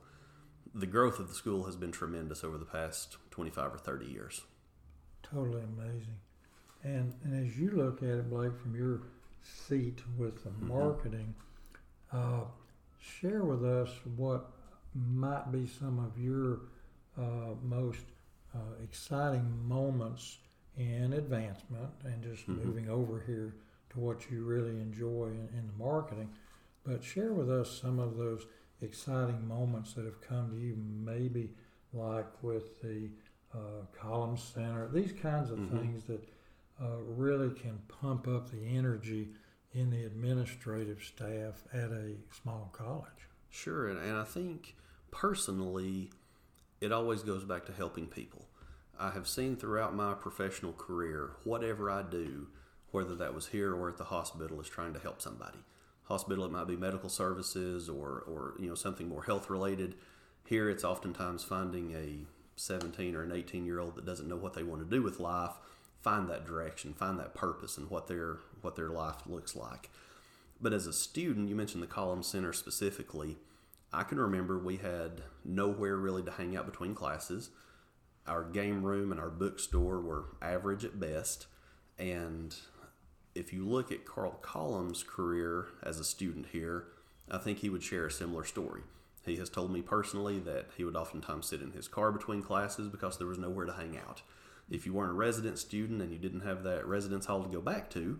The 0.73 0.85
growth 0.85 1.19
of 1.19 1.27
the 1.27 1.33
school 1.33 1.63
has 1.63 1.75
been 1.75 1.91
tremendous 1.91 2.43
over 2.43 2.57
the 2.57 2.65
past 2.65 3.17
25 3.31 3.75
or 3.75 3.77
30 3.77 4.05
years. 4.05 4.41
Totally 5.23 5.63
amazing. 5.63 6.17
And, 6.83 7.13
and 7.23 7.45
as 7.45 7.57
you 7.57 7.71
look 7.71 8.03
at 8.03 8.09
it, 8.09 8.29
Blake, 8.29 8.57
from 8.61 8.75
your 8.75 9.01
seat 9.41 10.01
with 10.17 10.43
the 10.43 10.49
mm-hmm. 10.49 10.67
marketing, 10.67 11.35
uh, 12.11 12.41
share 12.99 13.43
with 13.43 13.63
us 13.65 13.89
what 14.15 14.51
might 14.93 15.51
be 15.51 15.67
some 15.67 15.99
of 15.99 16.21
your 16.21 16.61
uh, 17.17 17.55
most 17.63 18.03
uh, 18.57 18.83
exciting 18.83 19.67
moments 19.67 20.39
in 20.77 21.13
advancement 21.13 21.91
and 22.03 22.23
just 22.23 22.47
mm-hmm. 22.47 22.65
moving 22.65 22.89
over 22.89 23.23
here 23.25 23.55
to 23.89 23.99
what 23.99 24.29
you 24.29 24.43
really 24.43 24.79
enjoy 24.81 25.27
in, 25.27 25.49
in, 25.57 25.67
the 25.67 25.83
marketing. 25.83 26.29
But 26.85 27.03
share 27.03 27.33
with 27.33 27.49
us 27.49 27.79
some 27.81 27.99
of 27.99 28.17
those 28.17 28.45
exciting 28.81 29.47
moments 29.47 29.93
that 29.93 30.05
have 30.05 30.21
come 30.21 30.51
to 30.51 30.57
you, 30.57 30.77
maybe 30.77 31.51
like 31.93 32.27
with 32.43 32.81
the 32.81 33.09
uh, 33.53 33.85
Collins 33.97 34.43
Center, 34.43 34.87
these 34.93 35.13
kinds 35.13 35.51
of 35.51 35.59
mm-hmm. 35.59 35.77
things 35.77 36.03
that 36.05 36.23
uh, 36.81 36.97
really 37.07 37.49
can 37.55 37.79
pump 37.87 38.27
up 38.27 38.51
the 38.51 38.63
energy 38.65 39.29
in 39.73 39.89
the 39.89 40.05
administrative 40.05 41.03
staff 41.03 41.63
at 41.73 41.91
a 41.91 42.15
small 42.41 42.69
college. 42.71 43.27
Sure, 43.49 43.89
and, 43.89 43.99
and 43.99 44.17
I 44.17 44.23
think 44.23 44.75
personally, 45.11 46.11
it 46.81 46.91
always 46.91 47.23
goes 47.23 47.43
back 47.43 47.65
to 47.65 47.73
helping 47.73 48.07
people. 48.07 48.47
I 48.99 49.11
have 49.11 49.27
seen 49.27 49.55
throughout 49.55 49.95
my 49.95 50.13
professional 50.13 50.73
career, 50.73 51.31
whatever 51.43 51.89
I 51.89 52.01
do, 52.01 52.47
whether 52.91 53.15
that 53.15 53.33
was 53.33 53.47
here 53.47 53.75
or 53.75 53.89
at 53.89 53.97
the 53.97 54.05
hospital, 54.05 54.59
is 54.59 54.69
trying 54.69 54.93
to 54.93 54.99
help 54.99 55.21
somebody. 55.21 55.59
hospital 56.03 56.45
it 56.45 56.51
might 56.51 56.67
be 56.67 56.75
medical 56.75 57.09
services 57.09 57.89
or, 57.89 58.23
or 58.27 58.55
you 58.59 58.67
know 58.67 58.75
something 58.75 59.07
more 59.07 59.23
health 59.23 59.49
related. 59.49 59.95
Here 60.45 60.69
it's 60.69 60.83
oftentimes 60.83 61.43
finding 61.43 61.93
a 61.93 62.25
17 62.55 63.15
or 63.15 63.23
an 63.23 63.31
18 63.31 63.65
year 63.65 63.79
old 63.79 63.95
that 63.95 64.05
doesn't 64.05 64.27
know 64.27 64.37
what 64.37 64.53
they 64.53 64.63
want 64.63 64.81
to 64.81 64.95
do 64.95 65.03
with 65.03 65.19
life 65.19 65.57
find 66.01 66.29
that 66.29 66.45
direction, 66.45 66.93
find 66.93 67.19
that 67.19 67.33
purpose 67.33 67.77
and 67.77 67.89
what 67.89 68.07
their 68.07 68.37
what 68.61 68.75
their 68.75 68.89
life 68.89 69.17
looks 69.25 69.55
like. 69.55 69.89
But 70.61 70.73
as 70.73 70.87
a 70.87 70.93
student, 70.93 71.49
you 71.49 71.55
mentioned 71.55 71.83
the 71.83 71.87
Collins 71.87 72.27
Center 72.27 72.53
specifically. 72.53 73.37
I 73.93 74.03
can 74.03 74.19
remember 74.19 74.57
we 74.57 74.77
had 74.77 75.21
nowhere 75.45 75.95
really 75.95 76.23
to 76.23 76.31
hang 76.31 76.57
out 76.57 76.65
between 76.65 76.93
classes. 76.93 77.49
Our 78.27 78.43
game 78.43 78.83
room 78.83 79.11
and 79.11 79.19
our 79.19 79.29
bookstore 79.29 80.01
were 80.01 80.25
average 80.41 80.83
at 80.83 80.99
best. 80.99 81.47
And 81.97 82.55
if 83.33 83.53
you 83.53 83.65
look 83.65 83.91
at 83.91 84.05
Carl 84.05 84.39
Collins' 84.41 85.03
career 85.03 85.67
as 85.81 85.99
a 85.99 86.03
student 86.03 86.47
here, 86.51 86.85
I 87.31 87.37
think 87.37 87.59
he 87.59 87.69
would 87.69 87.83
share 87.83 88.05
a 88.05 88.11
similar 88.11 88.43
story. 88.43 88.81
He 89.25 89.37
has 89.37 89.49
told 89.49 89.71
me 89.71 89.81
personally 89.81 90.39
that 90.39 90.67
he 90.77 90.83
would 90.83 90.95
oftentimes 90.95 91.47
sit 91.47 91.61
in 91.61 91.71
his 91.71 91.87
car 91.87 92.11
between 92.11 92.41
classes 92.41 92.87
because 92.87 93.17
there 93.17 93.27
was 93.27 93.37
nowhere 93.37 93.65
to 93.65 93.73
hang 93.73 93.97
out. 93.97 94.21
If 94.69 94.85
you 94.85 94.93
weren't 94.93 95.11
a 95.11 95.15
resident 95.15 95.59
student 95.59 96.01
and 96.01 96.11
you 96.11 96.17
didn't 96.17 96.41
have 96.41 96.63
that 96.63 96.85
residence 96.85 97.25
hall 97.25 97.43
to 97.43 97.49
go 97.49 97.61
back 97.61 97.89
to, 97.91 98.19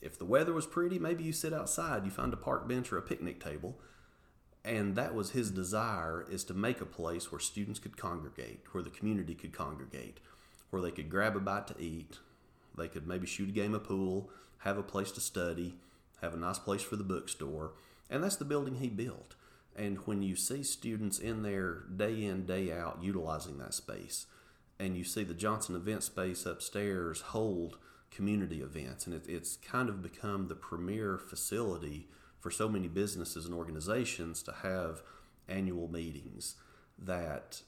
if 0.00 0.18
the 0.18 0.24
weather 0.24 0.52
was 0.52 0.66
pretty, 0.66 0.98
maybe 0.98 1.24
you 1.24 1.32
sit 1.32 1.52
outside, 1.54 2.04
you 2.04 2.10
find 2.10 2.32
a 2.32 2.38
park 2.38 2.68
bench 2.68 2.92
or 2.92 2.98
a 2.98 3.02
picnic 3.02 3.42
table. 3.42 3.78
And 4.64 4.96
that 4.96 5.14
was 5.14 5.30
his 5.30 5.50
desire 5.50 6.24
is 6.30 6.42
to 6.44 6.54
make 6.54 6.80
a 6.80 6.86
place 6.86 7.30
where 7.30 7.40
students 7.40 7.78
could 7.78 7.98
congregate, 7.98 8.60
where 8.72 8.82
the 8.82 8.90
community 8.90 9.34
could 9.34 9.52
congregate, 9.52 10.20
where 10.70 10.80
they 10.80 10.90
could 10.90 11.10
grab 11.10 11.36
a 11.36 11.40
bite 11.40 11.66
to 11.66 11.80
eat, 11.80 12.18
they 12.76 12.88
could 12.88 13.06
maybe 13.06 13.26
shoot 13.26 13.50
a 13.50 13.52
game 13.52 13.74
of 13.74 13.84
pool, 13.84 14.30
have 14.58 14.78
a 14.78 14.82
place 14.82 15.12
to 15.12 15.20
study, 15.20 15.74
have 16.22 16.32
a 16.32 16.38
nice 16.38 16.58
place 16.58 16.82
for 16.82 16.96
the 16.96 17.04
bookstore. 17.04 17.72
And 18.08 18.24
that's 18.24 18.36
the 18.36 18.44
building 18.44 18.76
he 18.76 18.88
built. 18.88 19.34
And 19.76 19.98
when 20.06 20.22
you 20.22 20.36
see 20.36 20.62
students 20.62 21.18
in 21.18 21.42
there 21.42 21.84
day 21.94 22.24
in, 22.24 22.46
day 22.46 22.72
out 22.72 23.02
utilizing 23.02 23.58
that 23.58 23.74
space, 23.74 24.26
and 24.78 24.96
you 24.96 25.04
see 25.04 25.24
the 25.24 25.34
Johnson 25.34 25.74
event 25.74 26.02
space 26.02 26.46
upstairs 26.46 27.20
hold 27.20 27.76
community 28.10 28.60
events, 28.62 29.06
and 29.06 29.14
it, 29.14 29.26
it's 29.28 29.56
kind 29.56 29.88
of 29.88 30.02
become 30.02 30.48
the 30.48 30.54
premier 30.54 31.18
facility 31.18 32.08
for 32.44 32.50
so 32.50 32.68
many 32.68 32.88
businesses 32.88 33.46
and 33.46 33.54
organizations 33.54 34.42
to 34.42 34.52
have 34.52 35.00
annual 35.48 35.88
meetings. 35.88 36.56
That 36.98 37.62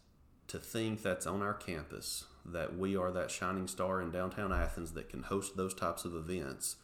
to 0.48 0.58
think 0.58 1.02
that's 1.02 1.26
on 1.26 1.40
our 1.40 1.54
campus, 1.54 2.26
that 2.44 2.76
we 2.76 2.94
are 2.94 3.10
that 3.10 3.30
shining 3.30 3.68
star 3.68 4.02
in 4.02 4.10
downtown 4.10 4.52
Athens 4.52 4.92
that 4.92 5.08
can 5.08 5.22
host 5.22 5.56
those 5.56 5.72
types 5.72 6.04
of 6.04 6.14
events, 6.14 6.76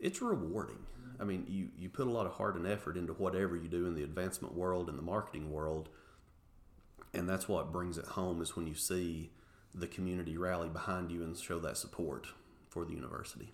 it's 0.00 0.22
rewarding. 0.22 0.86
I 1.20 1.24
mean, 1.24 1.44
you, 1.46 1.68
you 1.78 1.90
put 1.90 2.06
a 2.06 2.10
lot 2.10 2.24
of 2.24 2.32
heart 2.32 2.56
and 2.56 2.66
effort 2.66 2.96
into 2.96 3.12
whatever 3.12 3.56
you 3.56 3.68
do 3.68 3.84
in 3.84 3.94
the 3.94 4.04
advancement 4.04 4.54
world 4.54 4.88
and 4.88 4.96
the 4.96 5.02
marketing 5.02 5.52
world, 5.52 5.90
and 7.12 7.28
that's 7.28 7.46
what 7.46 7.70
brings 7.70 7.98
it 7.98 8.06
home 8.06 8.40
is 8.40 8.56
when 8.56 8.66
you 8.66 8.74
see 8.74 9.32
the 9.74 9.86
community 9.86 10.38
rally 10.38 10.70
behind 10.70 11.12
you 11.12 11.22
and 11.22 11.36
show 11.36 11.58
that 11.58 11.76
support 11.76 12.28
for 12.70 12.86
the 12.86 12.94
university. 12.94 13.52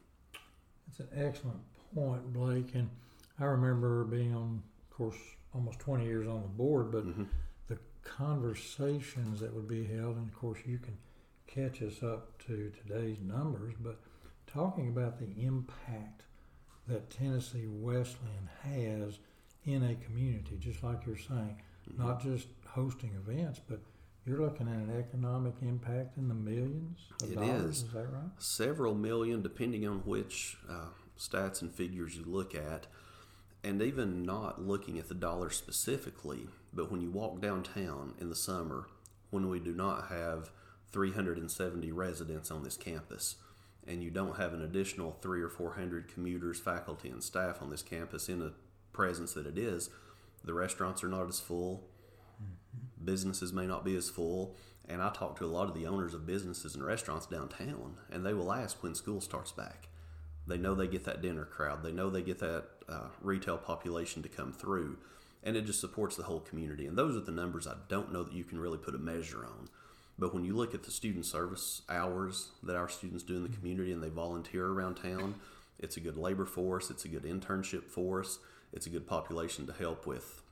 It's 0.88 1.00
an 1.00 1.08
excellent 1.12 1.58
point, 1.92 2.32
Blake. 2.32 2.72
And 2.74 2.88
I 3.40 3.44
remember 3.44 4.04
being 4.04 4.34
on, 4.34 4.62
of 4.90 4.96
course, 4.96 5.16
almost 5.54 5.78
20 5.80 6.04
years 6.04 6.26
on 6.26 6.42
the 6.42 6.48
board, 6.48 6.92
but 6.92 7.06
mm-hmm. 7.06 7.24
the 7.68 7.78
conversations 8.02 9.40
that 9.40 9.52
would 9.54 9.68
be 9.68 9.84
held, 9.84 10.16
and 10.16 10.28
of 10.28 10.34
course, 10.34 10.60
you 10.64 10.78
can 10.78 10.96
catch 11.46 11.82
us 11.82 12.02
up 12.02 12.38
to 12.46 12.72
today's 12.86 13.18
numbers, 13.20 13.74
but 13.80 14.00
talking 14.46 14.88
about 14.88 15.18
the 15.18 15.44
impact 15.44 16.22
that 16.86 17.10
Tennessee 17.10 17.66
Wesleyan 17.66 18.48
has 18.62 19.18
in 19.64 19.82
a 19.82 19.94
community, 20.04 20.56
just 20.58 20.82
like 20.82 21.06
you're 21.06 21.16
saying, 21.16 21.60
mm-hmm. 21.88 22.06
not 22.06 22.22
just 22.22 22.48
hosting 22.66 23.12
events, 23.14 23.60
but 23.66 23.80
you're 24.26 24.40
looking 24.40 24.68
at 24.68 24.74
an 24.74 24.96
economic 24.98 25.54
impact 25.62 26.16
in 26.16 26.28
the 26.28 26.34
millions 26.34 26.98
of 27.22 27.30
it 27.30 27.34
dollars. 27.34 27.64
Is. 27.64 27.82
is 27.82 27.92
that 27.92 28.06
right? 28.10 28.30
Several 28.38 28.94
million, 28.94 29.42
depending 29.42 29.86
on 29.86 29.98
which 29.98 30.56
uh, 30.68 30.88
stats 31.18 31.62
and 31.62 31.72
figures 31.72 32.16
you 32.16 32.24
look 32.26 32.54
at. 32.54 32.86
And 33.64 33.80
even 33.80 34.22
not 34.22 34.60
looking 34.60 34.98
at 34.98 35.08
the 35.08 35.14
dollar 35.14 35.48
specifically, 35.48 36.48
but 36.72 36.92
when 36.92 37.00
you 37.00 37.10
walk 37.10 37.40
downtown 37.40 38.12
in 38.20 38.28
the 38.28 38.36
summer, 38.36 38.88
when 39.30 39.48
we 39.48 39.58
do 39.58 39.72
not 39.72 40.08
have 40.08 40.50
370 40.92 41.90
residents 41.90 42.50
on 42.50 42.62
this 42.62 42.76
campus, 42.76 43.36
and 43.86 44.02
you 44.02 44.10
don't 44.10 44.36
have 44.36 44.52
an 44.52 44.62
additional 44.62 45.16
three 45.22 45.40
or 45.40 45.48
400 45.48 46.12
commuters, 46.12 46.60
faculty, 46.60 47.08
and 47.08 47.22
staff 47.22 47.62
on 47.62 47.70
this 47.70 47.82
campus 47.82 48.28
in 48.28 48.38
the 48.38 48.52
presence 48.92 49.32
that 49.32 49.46
it 49.46 49.58
is, 49.58 49.88
the 50.44 50.54
restaurants 50.54 51.02
are 51.02 51.08
not 51.08 51.26
as 51.26 51.40
full, 51.40 51.88
mm-hmm. 52.40 53.04
businesses 53.04 53.52
may 53.52 53.66
not 53.66 53.84
be 53.84 53.96
as 53.96 54.10
full. 54.10 54.54
And 54.86 55.00
I 55.00 55.08
talk 55.10 55.38
to 55.38 55.46
a 55.46 55.46
lot 55.46 55.68
of 55.68 55.74
the 55.74 55.86
owners 55.86 56.12
of 56.12 56.26
businesses 56.26 56.74
and 56.74 56.84
restaurants 56.84 57.24
downtown, 57.24 57.96
and 58.12 58.24
they 58.24 58.34
will 58.34 58.52
ask 58.52 58.82
when 58.82 58.94
school 58.94 59.22
starts 59.22 59.50
back. 59.50 59.88
They 60.46 60.58
know 60.58 60.74
they 60.74 60.86
get 60.86 61.04
that 61.04 61.22
dinner 61.22 61.44
crowd, 61.44 61.82
they 61.82 61.92
know 61.92 62.10
they 62.10 62.22
get 62.22 62.38
that 62.40 62.64
uh, 62.88 63.08
retail 63.20 63.56
population 63.56 64.22
to 64.22 64.28
come 64.28 64.52
through, 64.52 64.98
and 65.42 65.56
it 65.56 65.64
just 65.64 65.80
supports 65.80 66.16
the 66.16 66.24
whole 66.24 66.40
community. 66.40 66.86
And 66.86 66.96
those 66.96 67.16
are 67.16 67.20
the 67.20 67.32
numbers 67.32 67.66
I 67.66 67.74
don't 67.88 68.12
know 68.12 68.22
that 68.22 68.34
you 68.34 68.44
can 68.44 68.58
really 68.58 68.78
put 68.78 68.94
a 68.94 68.98
measure 68.98 69.44
on. 69.44 69.68
But 70.18 70.32
when 70.32 70.44
you 70.44 70.54
look 70.54 70.74
at 70.74 70.84
the 70.84 70.90
student 70.90 71.26
service 71.26 71.82
hours 71.88 72.50
that 72.62 72.76
our 72.76 72.88
students 72.88 73.24
do 73.24 73.36
in 73.36 73.42
the 73.42 73.48
community 73.48 73.90
and 73.90 74.02
they 74.02 74.10
volunteer 74.10 74.66
around 74.66 74.96
town, 74.96 75.34
it's 75.78 75.96
a 75.96 76.00
good 76.00 76.16
labor 76.16 76.46
force, 76.46 76.90
it's 76.90 77.04
a 77.04 77.08
good 77.08 77.24
internship 77.24 77.84
force, 77.84 78.38
it's 78.72 78.86
a 78.86 78.90
good 78.90 79.08
population 79.08 79.66
to 79.66 79.72
help 79.72 80.06
with 80.06 80.42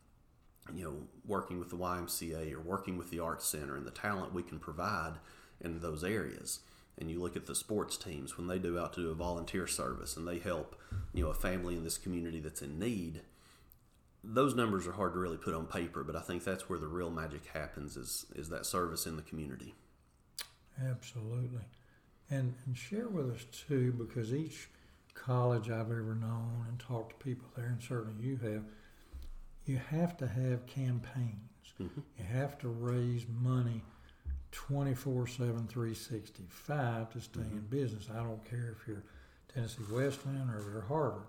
you 0.75 0.85
know, 0.85 0.95
working 1.27 1.59
with 1.59 1.71
the 1.71 1.77
YMCA 1.77 2.53
or 2.53 2.61
working 2.61 2.97
with 2.97 3.11
the 3.11 3.19
Arts 3.19 3.47
Center 3.47 3.77
and 3.77 3.87
the 3.87 3.91
talent 3.91 4.33
we 4.33 4.43
can 4.43 4.59
provide 4.59 5.15
in 5.61 5.81
those 5.81 6.05
areas. 6.05 6.61
And 7.03 7.11
you 7.11 7.21
look 7.21 7.35
at 7.35 7.47
the 7.47 7.57
sports 7.57 7.97
teams 7.97 8.39
when 8.39 8.47
they 8.47 8.61
do 8.61 8.79
out 8.79 8.93
to 8.93 9.01
do 9.01 9.11
a 9.11 9.15
volunteer 9.15 9.67
service 9.67 10.17
and 10.17 10.27
they 10.27 10.39
help, 10.39 10.77
you 11.13 11.25
know, 11.25 11.31
a 11.31 11.35
family 11.35 11.75
in 11.75 11.83
this 11.83 11.99
community 11.99 12.39
that's 12.39 12.63
in 12.63 12.79
need. 12.79 13.23
Those 14.23 14.55
numbers 14.55 14.87
are 14.87 14.93
hard 14.93 15.15
to 15.15 15.19
really 15.19 15.37
put 15.37 15.53
on 15.53 15.67
paper, 15.67 16.05
but 16.05 16.15
I 16.15 16.21
think 16.21 16.45
that's 16.45 16.69
where 16.69 16.79
the 16.79 16.87
real 16.87 17.11
magic 17.11 17.47
happens 17.53 17.97
is 17.97 18.27
is 18.37 18.51
that 18.51 18.67
service 18.67 19.05
in 19.05 19.17
the 19.17 19.23
community. 19.23 19.75
Absolutely. 20.81 21.65
And 22.31 22.55
and 22.67 22.79
share 22.79 23.09
with 23.09 23.35
us 23.35 23.47
too, 23.51 23.93
because 23.99 24.33
each 24.33 24.69
college 25.13 25.71
I've 25.71 25.91
ever 25.91 26.15
known 26.15 26.67
and 26.69 26.79
talked 26.79 27.19
to 27.19 27.25
people 27.25 27.49
there, 27.57 27.67
and 27.67 27.83
certainly 27.83 28.25
you 28.25 28.37
have, 28.45 28.63
you 29.67 29.81
have 29.91 30.17
to 30.19 30.29
have 30.29 30.67
campaigns. 30.67 31.75
Mm-hmm. 31.81 32.01
You 32.17 32.25
have 32.33 32.59
to 32.61 32.69
raise 32.69 33.27
money 33.43 33.83
24 34.53 35.27
7, 35.27 35.67
365 35.67 37.13
to 37.13 37.21
stay 37.21 37.41
mm-hmm. 37.41 37.57
in 37.57 37.67
business. 37.67 38.09
I 38.13 38.23
don't 38.23 38.45
care 38.49 38.77
if 38.79 38.87
you're 38.87 39.03
Tennessee 39.53 39.83
Wesleyan 39.91 40.49
or 40.51 40.63
you're 40.71 40.83
Harvard. 40.83 41.25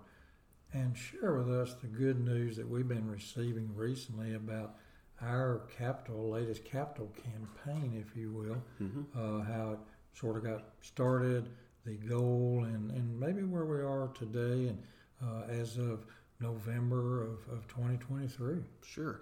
And 0.72 0.96
share 0.96 1.34
with 1.34 1.50
us 1.50 1.74
the 1.74 1.86
good 1.86 2.24
news 2.24 2.56
that 2.56 2.68
we've 2.68 2.88
been 2.88 3.08
receiving 3.08 3.70
recently 3.76 4.34
about 4.34 4.74
our 5.22 5.62
capital, 5.78 6.30
latest 6.30 6.64
capital 6.64 7.12
campaign, 7.14 8.04
if 8.04 8.16
you 8.16 8.32
will, 8.32 8.62
mm-hmm. 8.82 9.02
uh, 9.16 9.44
how 9.44 9.72
it 9.72 9.78
sort 10.18 10.36
of 10.36 10.44
got 10.44 10.64
started, 10.80 11.48
the 11.86 11.94
goal, 11.94 12.64
and, 12.64 12.90
and 12.90 13.18
maybe 13.18 13.42
where 13.42 13.64
we 13.64 13.80
are 13.80 14.08
today, 14.18 14.68
and 14.68 14.82
uh, 15.22 15.42
as 15.48 15.76
of 15.76 16.06
November 16.40 17.22
of, 17.22 17.38
of 17.52 17.66
2023. 17.68 18.56
Sure. 18.84 19.20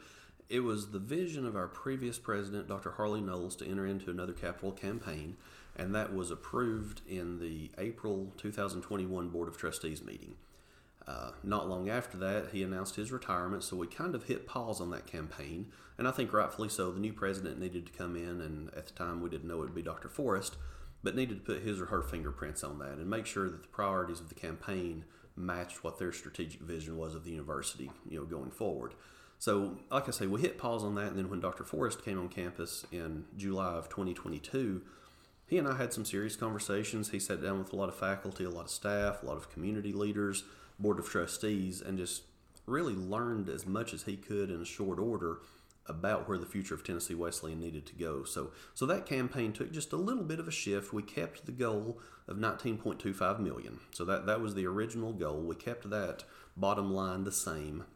It 0.52 0.64
was 0.64 0.90
the 0.90 0.98
vision 0.98 1.46
of 1.46 1.56
our 1.56 1.66
previous 1.66 2.18
president, 2.18 2.68
Dr. 2.68 2.90
Harley 2.90 3.22
Knowles, 3.22 3.56
to 3.56 3.66
enter 3.66 3.86
into 3.86 4.10
another 4.10 4.34
capital 4.34 4.70
campaign, 4.70 5.38
and 5.74 5.94
that 5.94 6.14
was 6.14 6.30
approved 6.30 7.00
in 7.08 7.38
the 7.38 7.70
April 7.78 8.34
2021 8.36 9.30
Board 9.30 9.48
of 9.48 9.56
Trustees 9.56 10.04
meeting. 10.04 10.34
Uh, 11.08 11.30
not 11.42 11.70
long 11.70 11.88
after 11.88 12.18
that, 12.18 12.50
he 12.52 12.62
announced 12.62 12.96
his 12.96 13.10
retirement, 13.10 13.64
so 13.64 13.78
we 13.78 13.86
kind 13.86 14.14
of 14.14 14.24
hit 14.24 14.46
pause 14.46 14.78
on 14.78 14.90
that 14.90 15.06
campaign, 15.06 15.72
and 15.96 16.06
I 16.06 16.10
think 16.10 16.34
rightfully 16.34 16.68
so. 16.68 16.92
The 16.92 17.00
new 17.00 17.14
president 17.14 17.58
needed 17.58 17.86
to 17.86 17.92
come 17.92 18.14
in, 18.14 18.42
and 18.42 18.68
at 18.74 18.88
the 18.88 18.92
time 18.92 19.22
we 19.22 19.30
didn't 19.30 19.48
know 19.48 19.62
it 19.62 19.64
would 19.64 19.74
be 19.74 19.80
Dr. 19.80 20.10
Forrest, 20.10 20.58
but 21.02 21.16
needed 21.16 21.46
to 21.46 21.54
put 21.54 21.62
his 21.62 21.80
or 21.80 21.86
her 21.86 22.02
fingerprints 22.02 22.62
on 22.62 22.78
that 22.80 22.98
and 22.98 23.08
make 23.08 23.24
sure 23.24 23.48
that 23.48 23.62
the 23.62 23.68
priorities 23.68 24.20
of 24.20 24.28
the 24.28 24.34
campaign 24.34 25.06
matched 25.34 25.82
what 25.82 25.98
their 25.98 26.12
strategic 26.12 26.60
vision 26.60 26.98
was 26.98 27.14
of 27.14 27.24
the 27.24 27.30
university, 27.30 27.90
you 28.06 28.18
know, 28.18 28.26
going 28.26 28.50
forward. 28.50 28.92
So, 29.42 29.78
like 29.90 30.06
I 30.06 30.12
say, 30.12 30.28
we 30.28 30.40
hit 30.40 30.56
pause 30.56 30.84
on 30.84 30.94
that, 30.94 31.08
and 31.08 31.18
then 31.18 31.28
when 31.28 31.40
Dr. 31.40 31.64
Forrest 31.64 32.04
came 32.04 32.16
on 32.16 32.28
campus 32.28 32.86
in 32.92 33.24
July 33.36 33.72
of 33.72 33.88
2022, 33.88 34.82
he 35.48 35.58
and 35.58 35.66
I 35.66 35.76
had 35.76 35.92
some 35.92 36.04
serious 36.04 36.36
conversations. 36.36 37.10
He 37.10 37.18
sat 37.18 37.42
down 37.42 37.58
with 37.58 37.72
a 37.72 37.76
lot 37.76 37.88
of 37.88 37.96
faculty, 37.96 38.44
a 38.44 38.50
lot 38.50 38.66
of 38.66 38.70
staff, 38.70 39.20
a 39.20 39.26
lot 39.26 39.36
of 39.36 39.50
community 39.50 39.92
leaders, 39.92 40.44
board 40.78 41.00
of 41.00 41.08
trustees, 41.08 41.80
and 41.80 41.98
just 41.98 42.22
really 42.66 42.94
learned 42.94 43.48
as 43.48 43.66
much 43.66 43.92
as 43.92 44.04
he 44.04 44.16
could 44.16 44.48
in 44.48 44.62
a 44.62 44.64
short 44.64 45.00
order 45.00 45.38
about 45.86 46.28
where 46.28 46.38
the 46.38 46.46
future 46.46 46.74
of 46.74 46.84
Tennessee 46.84 47.16
Wesleyan 47.16 47.58
needed 47.58 47.84
to 47.86 47.96
go. 47.96 48.22
So, 48.22 48.52
so 48.74 48.86
that 48.86 49.06
campaign 49.06 49.52
took 49.52 49.72
just 49.72 49.92
a 49.92 49.96
little 49.96 50.22
bit 50.22 50.38
of 50.38 50.46
a 50.46 50.52
shift. 50.52 50.92
We 50.92 51.02
kept 51.02 51.46
the 51.46 51.50
goal 51.50 51.98
of 52.28 52.36
19.25 52.36 53.40
million. 53.40 53.80
So 53.90 54.04
that 54.04 54.24
that 54.26 54.40
was 54.40 54.54
the 54.54 54.68
original 54.68 55.12
goal. 55.12 55.40
We 55.40 55.56
kept 55.56 55.90
that 55.90 56.22
bottom 56.56 56.92
line 56.94 57.24
the 57.24 57.32
same, 57.32 57.86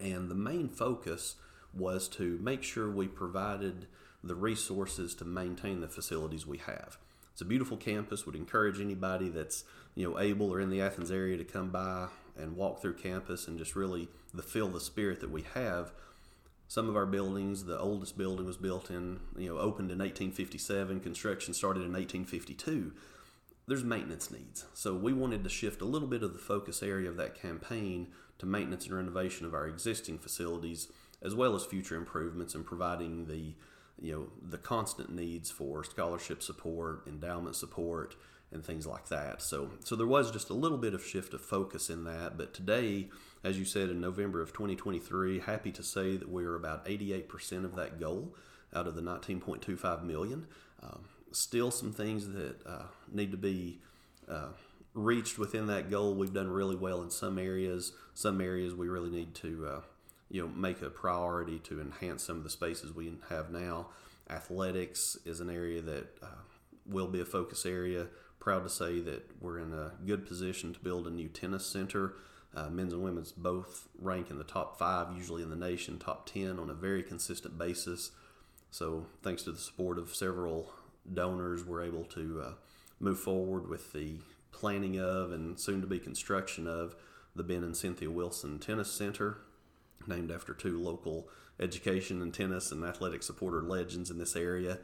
and 0.00 0.30
the 0.30 0.34
main 0.34 0.68
focus 0.68 1.36
was 1.72 2.08
to 2.08 2.38
make 2.42 2.62
sure 2.62 2.90
we 2.90 3.08
provided 3.08 3.86
the 4.22 4.34
resources 4.34 5.14
to 5.16 5.24
maintain 5.24 5.80
the 5.80 5.88
facilities 5.88 6.46
we 6.46 6.58
have. 6.58 6.98
It's 7.32 7.40
a 7.40 7.44
beautiful 7.44 7.76
campus. 7.76 8.26
Would 8.26 8.36
encourage 8.36 8.80
anybody 8.80 9.28
that's 9.28 9.64
you 9.94 10.08
know 10.08 10.18
able 10.18 10.50
or 10.50 10.60
in 10.60 10.70
the 10.70 10.80
Athens 10.80 11.10
area 11.10 11.36
to 11.36 11.44
come 11.44 11.70
by 11.70 12.08
and 12.36 12.56
walk 12.56 12.80
through 12.80 12.94
campus 12.94 13.46
and 13.48 13.58
just 13.58 13.76
really 13.76 14.08
the 14.32 14.42
feel 14.42 14.68
the 14.68 14.80
spirit 14.80 15.20
that 15.20 15.30
we 15.30 15.44
have 15.54 15.92
some 16.68 16.88
of 16.88 16.96
our 16.96 17.06
buildings, 17.06 17.64
the 17.64 17.78
oldest 17.78 18.16
building 18.16 18.46
was 18.46 18.56
built 18.56 18.90
in, 18.90 19.20
you 19.36 19.48
know, 19.48 19.58
opened 19.58 19.90
in 19.90 19.98
1857, 19.98 21.00
construction 21.00 21.54
started 21.54 21.80
in 21.80 21.92
1852. 21.92 22.92
There's 23.66 23.84
maintenance 23.84 24.30
needs. 24.30 24.66
So 24.74 24.94
we 24.94 25.12
wanted 25.12 25.42
to 25.44 25.50
shift 25.50 25.80
a 25.80 25.86
little 25.86 26.08
bit 26.08 26.22
of 26.22 26.32
the 26.32 26.38
focus 26.38 26.82
area 26.82 27.08
of 27.08 27.16
that 27.16 27.40
campaign 27.40 28.08
to 28.38 28.46
maintenance 28.46 28.86
and 28.86 28.94
renovation 28.94 29.46
of 29.46 29.54
our 29.54 29.66
existing 29.66 30.18
facilities 30.18 30.88
as 31.22 31.34
well 31.34 31.54
as 31.54 31.64
future 31.64 31.96
improvements 31.96 32.54
and 32.54 32.66
providing 32.66 33.26
the 33.26 33.54
you 34.00 34.12
know 34.12 34.26
the 34.42 34.58
constant 34.58 35.14
needs 35.14 35.50
for 35.50 35.84
scholarship 35.84 36.42
support, 36.42 37.06
endowment 37.06 37.56
support, 37.56 38.16
and 38.52 38.64
things 38.64 38.86
like 38.86 39.08
that. 39.08 39.40
So 39.40 39.70
so 39.84 39.96
there 39.96 40.06
was 40.06 40.30
just 40.30 40.50
a 40.50 40.54
little 40.54 40.78
bit 40.78 40.94
of 40.94 41.04
shift 41.04 41.32
of 41.32 41.40
focus 41.40 41.88
in 41.88 42.04
that, 42.04 42.36
but 42.36 42.52
today 42.52 43.08
as 43.44 43.58
you 43.58 43.64
said 43.64 43.90
in 43.90 44.00
November 44.00 44.40
of 44.40 44.52
2023, 44.52 45.40
happy 45.40 45.70
to 45.70 45.82
say 45.82 46.16
that 46.16 46.30
we're 46.30 46.56
about 46.56 46.86
88% 46.86 47.64
of 47.64 47.76
that 47.76 48.00
goal 48.00 48.34
out 48.74 48.86
of 48.86 48.96
the 48.96 49.02
19.25 49.02 50.02
million. 50.02 50.46
Um, 50.82 51.04
still 51.34 51.70
some 51.70 51.92
things 51.92 52.28
that 52.28 52.56
uh, 52.66 52.84
need 53.12 53.30
to 53.32 53.36
be 53.36 53.80
uh, 54.28 54.48
reached 54.94 55.38
within 55.38 55.66
that 55.66 55.90
goal. 55.90 56.14
We've 56.14 56.32
done 56.32 56.48
really 56.48 56.76
well 56.76 57.02
in 57.02 57.10
some 57.10 57.38
areas. 57.38 57.92
Some 58.14 58.40
areas 58.40 58.74
we 58.74 58.88
really 58.88 59.10
need 59.10 59.34
to, 59.36 59.66
uh, 59.66 59.80
you 60.30 60.42
know, 60.42 60.48
make 60.48 60.80
a 60.82 60.90
priority 60.90 61.58
to 61.60 61.80
enhance 61.80 62.22
some 62.22 62.36
of 62.36 62.44
the 62.44 62.50
spaces 62.50 62.94
we 62.94 63.12
have 63.28 63.50
now. 63.50 63.88
Athletics 64.30 65.18
is 65.24 65.40
an 65.40 65.50
area 65.50 65.82
that 65.82 66.06
uh, 66.22 66.42
will 66.86 67.08
be 67.08 67.20
a 67.20 67.24
focus 67.24 67.66
area. 67.66 68.06
Proud 68.38 68.62
to 68.62 68.70
say 68.70 69.00
that 69.00 69.30
we're 69.40 69.58
in 69.58 69.72
a 69.72 69.92
good 70.06 70.26
position 70.26 70.72
to 70.72 70.80
build 70.80 71.06
a 71.06 71.10
new 71.10 71.28
tennis 71.28 71.66
center. 71.66 72.14
Uh, 72.54 72.68
men's 72.68 72.92
and 72.92 73.02
women's 73.02 73.32
both 73.32 73.88
rank 73.98 74.30
in 74.30 74.38
the 74.38 74.44
top 74.44 74.78
five, 74.78 75.08
usually 75.16 75.42
in 75.42 75.50
the 75.50 75.56
nation, 75.56 75.98
top 75.98 76.30
10 76.30 76.60
on 76.60 76.70
a 76.70 76.74
very 76.74 77.02
consistent 77.02 77.58
basis. 77.58 78.12
So, 78.70 79.06
thanks 79.22 79.42
to 79.44 79.52
the 79.52 79.58
support 79.58 79.98
of 79.98 80.14
several 80.14 80.72
donors, 81.12 81.64
we're 81.64 81.82
able 81.82 82.04
to 82.04 82.42
uh, 82.44 82.52
move 83.00 83.18
forward 83.18 83.68
with 83.68 83.92
the 83.92 84.16
planning 84.52 84.98
of 84.98 85.32
and 85.32 85.58
soon 85.58 85.80
to 85.80 85.86
be 85.86 85.98
construction 85.98 86.66
of 86.66 86.94
the 87.34 87.42
Ben 87.42 87.64
and 87.64 87.76
Cynthia 87.76 88.10
Wilson 88.10 88.58
Tennis 88.58 88.90
Center, 88.90 89.38
named 90.06 90.30
after 90.30 90.54
two 90.54 90.80
local 90.80 91.28
education 91.60 92.22
and 92.22 92.32
tennis 92.32 92.72
and 92.72 92.84
athletic 92.84 93.22
supporter 93.22 93.62
legends 93.62 94.10
in 94.10 94.18
this 94.18 94.36
area. 94.36 94.78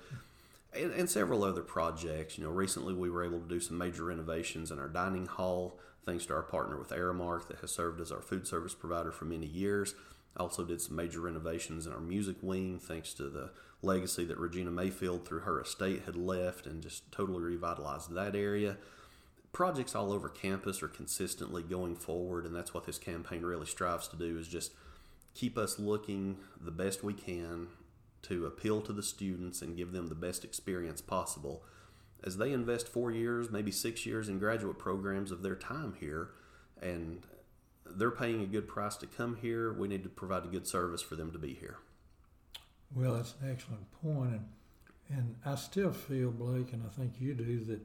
And, 0.73 0.93
and, 0.93 1.11
several 1.11 1.43
other 1.43 1.63
projects. 1.63 2.39
You 2.39 2.45
know, 2.45 2.51
recently 2.51 2.95
we 2.95 3.11
were 3.11 3.25
able 3.25 3.41
to 3.41 3.49
do 3.49 3.59
some 3.59 3.77
major 3.77 4.05
renovations 4.05 4.71
in 4.71 4.79
our 4.79 4.89
dining 4.89 5.27
hall 5.27 5.81
thanks 6.07 6.27
to 6.27 6.35
our 6.35 6.43
partner 6.43 6.79
with 6.79 6.91
Aramark 6.91 7.49
that 7.49 7.59
has 7.59 7.73
served 7.73 8.01
as 8.01 8.13
our 8.13 8.21
food 8.21 8.47
service 8.47 8.75
provider 8.75 9.11
for 9.11 9.25
many 9.25 9.47
years. 9.47 9.95
Also 10.37 10.65
did 10.65 10.81
some 10.81 10.97
major 10.97 11.21
renovations 11.21 11.87
in 11.87 11.93
our 11.93 12.01
music 12.01 12.37
wing 12.43 12.79
thanks 12.79 13.13
to 13.15 13.25
the 13.25 13.51
legacy 13.83 14.25
that 14.25 14.39
Regina 14.39 14.71
Mayfield 14.71 15.27
through 15.27 15.41
her 15.41 15.61
estate 15.61 16.03
had 16.05 16.17
left 16.17 16.67
and 16.67 16.83
just 16.83 17.11
totally 17.11 17.43
revitalized 17.43 18.13
that 18.15 18.37
area. 18.37 18.77
Projects 19.53 19.95
all 19.95 20.13
over 20.13 20.29
campus 20.29 20.83
are 20.83 20.89
consistently 20.89 21.63
going 21.63 21.97
forward 21.97 22.45
and 22.47 22.55
that's 22.55 22.73
what 22.73 22.87
this 22.87 22.99
campaign 22.99 23.43
really 23.43 23.67
strives 23.67 24.07
to 24.09 24.17
do 24.17 24.39
is 24.39 24.47
just 24.47 24.73
keep 25.35 25.59
us 25.59 25.79
looking 25.79 26.37
the 26.61 26.71
best 26.71 27.03
we 27.03 27.15
can 27.15 27.69
to 28.23 28.47
appeal 28.47 28.81
to 28.83 28.93
the 28.93 29.03
students 29.03 29.63
and 29.63 29.77
give 29.77 29.93
them 29.93 30.09
the 30.09 30.15
best 30.15 30.45
experience 30.45 31.01
possible 31.01 31.63
as 32.23 32.37
they 32.37 32.53
invest 32.53 32.89
four 32.89 33.11
years, 33.11 33.51
maybe 33.51 33.71
six 33.71 34.05
years 34.05 34.29
in 34.29 34.39
graduate 34.39 34.79
programs 34.79 35.31
of 35.31 35.43
their 35.43 35.55
time 35.55 35.95
here, 35.99 36.31
and 36.81 37.23
they're 37.97 38.11
paying 38.11 38.43
a 38.43 38.47
good 38.47 38.69
price 38.69 38.97
to 38.97 39.07
come 39.07 39.37
here, 39.37 39.73
we 39.73 39.89
need 39.89 40.03
to 40.03 40.09
provide 40.09 40.45
a 40.45 40.49
good 40.49 40.67
service 40.67 41.03
for 41.03 41.17
them 41.17 41.33
to 41.33 41.39
be 41.39 41.55
here. 41.55 41.79
Well, 42.95 43.15
that's 43.15 43.35
an 43.41 43.51
excellent 43.51 43.91
point, 44.03 44.33
and 44.33 44.49
and 45.09 45.35
I 45.45 45.57
still 45.57 45.93
feel, 45.93 46.31
Blake, 46.31 46.73
and 46.73 46.83
I 46.85 46.89
think 46.89 47.15
you 47.21 47.35
do 47.35 47.65
that 47.65 47.81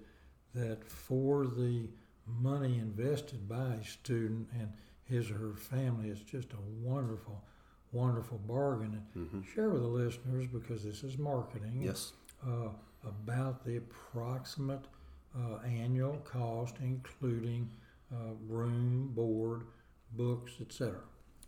that 0.54 0.84
for 0.90 1.46
the 1.46 1.88
money 2.26 2.78
invested 2.80 3.48
by 3.48 3.74
a 3.82 3.84
student 3.84 4.48
and 4.58 4.72
his 5.04 5.30
or 5.30 5.36
her 5.36 5.54
family, 5.54 6.10
it's 6.10 6.22
just 6.22 6.54
a 6.54 6.62
wonderful, 6.82 7.44
wonderful 7.92 8.40
bargain. 8.48 9.04
And 9.16 9.28
mm-hmm. 9.28 9.42
share 9.54 9.70
with 9.70 9.82
the 9.82 9.88
listeners 9.88 10.46
because 10.48 10.84
this 10.84 11.04
is 11.04 11.18
marketing. 11.18 11.82
Yes. 11.84 12.14
Uh, 12.46 12.70
about 13.04 13.64
the 13.64 13.78
approximate 13.78 14.86
uh, 15.38 15.58
annual 15.66 16.18
cost, 16.24 16.76
including 16.82 17.70
uh, 18.12 18.34
room, 18.48 19.12
board, 19.14 19.64
books, 20.16 20.54
etc. 20.62 20.98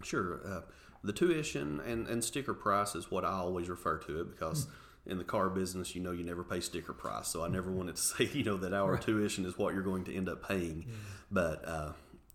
Sure. 0.04 0.42
Uh, 0.46 0.62
the 1.04 1.14
tuition 1.14 1.80
and, 1.82 2.08
and 2.08 2.24
sticker 2.24 2.54
price 2.54 2.96
is 2.96 3.12
what 3.12 3.24
I 3.24 3.32
always 3.32 3.70
refer 3.70 3.98
to 4.00 4.22
it 4.22 4.30
because 4.30 4.66
hmm. 4.66 5.12
in 5.12 5.18
the 5.18 5.24
car 5.24 5.50
business, 5.50 5.96
you 5.96 6.02
know, 6.02 6.12
you 6.12 6.24
never 6.24 6.44
pay 6.44 6.60
sticker 6.60 6.94
price. 6.94 7.28
So 7.28 7.44
I 7.44 7.48
never 7.48 7.72
wanted 7.72 7.96
to 7.96 8.02
say, 8.02 8.30
you 8.34 8.44
know, 8.44 8.58
that 8.58 8.74
our 8.74 8.94
right. 8.94 9.02
tuition 9.02 9.46
is 9.46 9.58
what 9.58 9.74
you're 9.74 9.84
going 9.84 10.04
to 10.06 10.16
end 10.16 10.30
up 10.30 10.48
paying. 10.48 10.86
Yeah. 10.88 10.96
But 11.32 11.68
uh, 11.68 11.92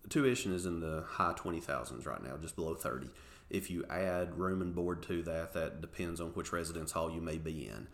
tuition 0.09 0.53
is 0.53 0.65
in 0.65 0.79
the 0.79 1.03
high 1.07 1.33
20,000s 1.33 2.05
right 2.05 2.23
now, 2.23 2.37
just 2.37 2.55
below 2.55 2.75
30. 2.75 3.09
If 3.49 3.69
you 3.69 3.85
add 3.89 4.37
room 4.37 4.61
and 4.61 4.73
board 4.73 5.03
to 5.03 5.21
that, 5.23 5.53
that 5.53 5.81
depends 5.81 6.19
on 6.19 6.29
which 6.29 6.51
residence 6.51 6.91
hall 6.91 7.11
you 7.11 7.21
may 7.21 7.37
be 7.37 7.67
in 7.67 7.87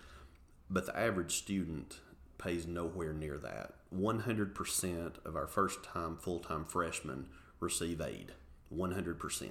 but 0.69 0.85
the 0.85 0.97
average 0.97 1.35
student 1.35 1.99
pays 2.37 2.67
nowhere 2.67 3.13
near 3.13 3.37
that. 3.37 3.73
100% 3.93 5.25
of 5.25 5.35
our 5.35 5.47
first 5.47 5.83
time 5.83 6.15
full 6.15 6.39
time 6.39 6.65
freshmen 6.65 7.27
receive 7.59 8.01
aid. 8.01 8.33
100%. 8.75 9.49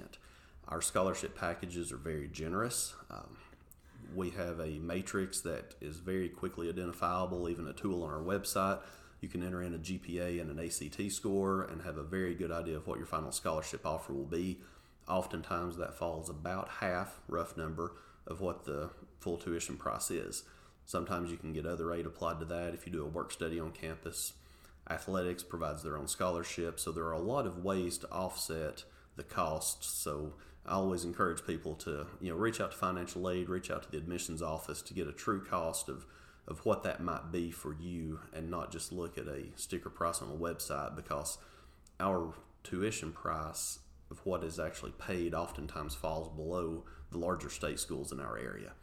Our 0.67 0.81
scholarship 0.81 1.37
packages 1.37 1.91
are 1.91 1.97
very 1.97 2.27
generous. 2.27 2.93
Um, 3.09 3.37
we 4.15 4.31
have 4.31 4.59
a 4.59 4.79
matrix 4.79 5.41
that 5.41 5.75
is 5.81 5.97
very 5.97 6.29
quickly 6.29 6.69
identifiable, 6.69 7.49
even 7.49 7.67
a 7.67 7.73
tool 7.73 8.03
on 8.03 8.11
our 8.11 8.21
website. 8.21 8.79
You 9.21 9.27
can 9.27 9.43
enter 9.43 9.61
in 9.61 9.73
a 9.73 9.79
GPA 9.79 10.39
and 10.39 10.49
an 10.49 10.65
ACT 10.65 11.11
score 11.11 11.63
and 11.63 11.81
have 11.81 11.97
a 11.97 12.03
very 12.03 12.35
good 12.35 12.51
idea 12.51 12.77
of 12.77 12.87
what 12.87 12.97
your 12.97 13.07
final 13.07 13.31
scholarship 13.31 13.85
offer 13.85 14.13
will 14.13 14.25
be. 14.25 14.59
Oftentimes, 15.07 15.77
that 15.77 15.95
falls 15.95 16.29
about 16.29 16.69
half, 16.79 17.19
rough 17.27 17.57
number, 17.57 17.93
of 18.27 18.41
what 18.41 18.65
the 18.65 18.91
full 19.19 19.37
tuition 19.37 19.75
price 19.75 20.11
is. 20.11 20.43
Sometimes 20.85 21.31
you 21.31 21.37
can 21.37 21.51
get 21.51 21.65
other 21.65 21.93
aid 21.93 22.05
applied 22.05 22.39
to 22.39 22.45
that 22.45 22.73
if 22.73 22.85
you 22.85 22.91
do 22.91 23.03
a 23.03 23.07
work 23.07 23.31
study 23.31 23.59
on 23.59 23.71
campus. 23.71 24.33
Athletics 24.89 25.43
provides 25.43 25.83
their 25.83 25.97
own 25.97 26.07
scholarship, 26.07 26.79
so 26.79 26.91
there 26.91 27.05
are 27.05 27.13
a 27.13 27.19
lot 27.19 27.45
of 27.45 27.63
ways 27.63 27.97
to 27.99 28.11
offset 28.11 28.83
the 29.15 29.23
costs. 29.23 29.87
So 29.87 30.33
I 30.65 30.73
always 30.73 31.03
encourage 31.03 31.45
people 31.45 31.75
to 31.75 32.07
you 32.19 32.31
know 32.31 32.37
reach 32.37 32.59
out 32.59 32.71
to 32.71 32.77
financial 32.77 33.29
aid, 33.29 33.49
reach 33.49 33.69
out 33.69 33.83
to 33.83 33.91
the 33.91 33.97
admissions 33.97 34.41
office 34.41 34.81
to 34.83 34.93
get 34.93 35.07
a 35.07 35.13
true 35.13 35.43
cost 35.43 35.89
of 35.89 36.05
of 36.47 36.65
what 36.65 36.81
that 36.83 36.99
might 37.01 37.31
be 37.31 37.51
for 37.51 37.75
you, 37.79 38.19
and 38.33 38.49
not 38.49 38.71
just 38.71 38.91
look 38.91 39.17
at 39.17 39.27
a 39.27 39.45
sticker 39.55 39.89
price 39.89 40.21
on 40.21 40.29
a 40.29 40.35
website 40.35 40.95
because 40.95 41.37
our 41.99 42.33
tuition 42.63 43.11
price 43.11 43.79
of 44.09 44.25
what 44.25 44.43
is 44.43 44.59
actually 44.59 44.91
paid 44.91 45.35
oftentimes 45.35 45.93
falls 45.93 46.29
below 46.29 46.83
the 47.11 47.17
larger 47.17 47.49
state 47.49 47.79
schools 47.79 48.11
in 48.11 48.19
our 48.19 48.37
area. 48.37 48.73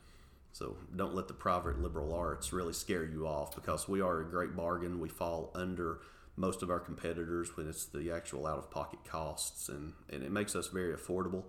So 0.56 0.78
don't 0.96 1.14
let 1.14 1.28
the 1.28 1.34
private 1.34 1.82
liberal 1.82 2.14
arts 2.14 2.50
really 2.50 2.72
scare 2.72 3.04
you 3.04 3.26
off 3.26 3.54
because 3.54 3.86
we 3.86 4.00
are 4.00 4.20
a 4.20 4.24
great 4.24 4.56
bargain. 4.56 5.00
We 5.00 5.10
fall 5.10 5.50
under 5.54 5.98
most 6.34 6.62
of 6.62 6.70
our 6.70 6.80
competitors 6.80 7.54
when 7.54 7.68
it's 7.68 7.84
the 7.84 8.10
actual 8.10 8.46
out 8.46 8.56
of 8.56 8.70
pocket 8.70 9.00
costs, 9.04 9.68
and, 9.68 9.92
and 10.08 10.22
it 10.22 10.32
makes 10.32 10.56
us 10.56 10.68
very 10.68 10.96
affordable. 10.96 11.44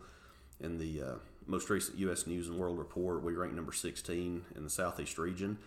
In 0.59 0.77
the 0.77 1.01
uh, 1.01 1.15
most 1.45 1.69
recent 1.69 1.97
U.S. 1.99 2.27
News 2.27 2.49
and 2.49 2.59
World 2.59 2.77
Report, 2.77 3.23
we 3.23 3.33
ranked 3.33 3.55
number 3.55 3.71
16 3.71 4.43
in 4.53 4.63
the 4.65 4.69
Southeast 4.69 5.17
region. 5.17 5.57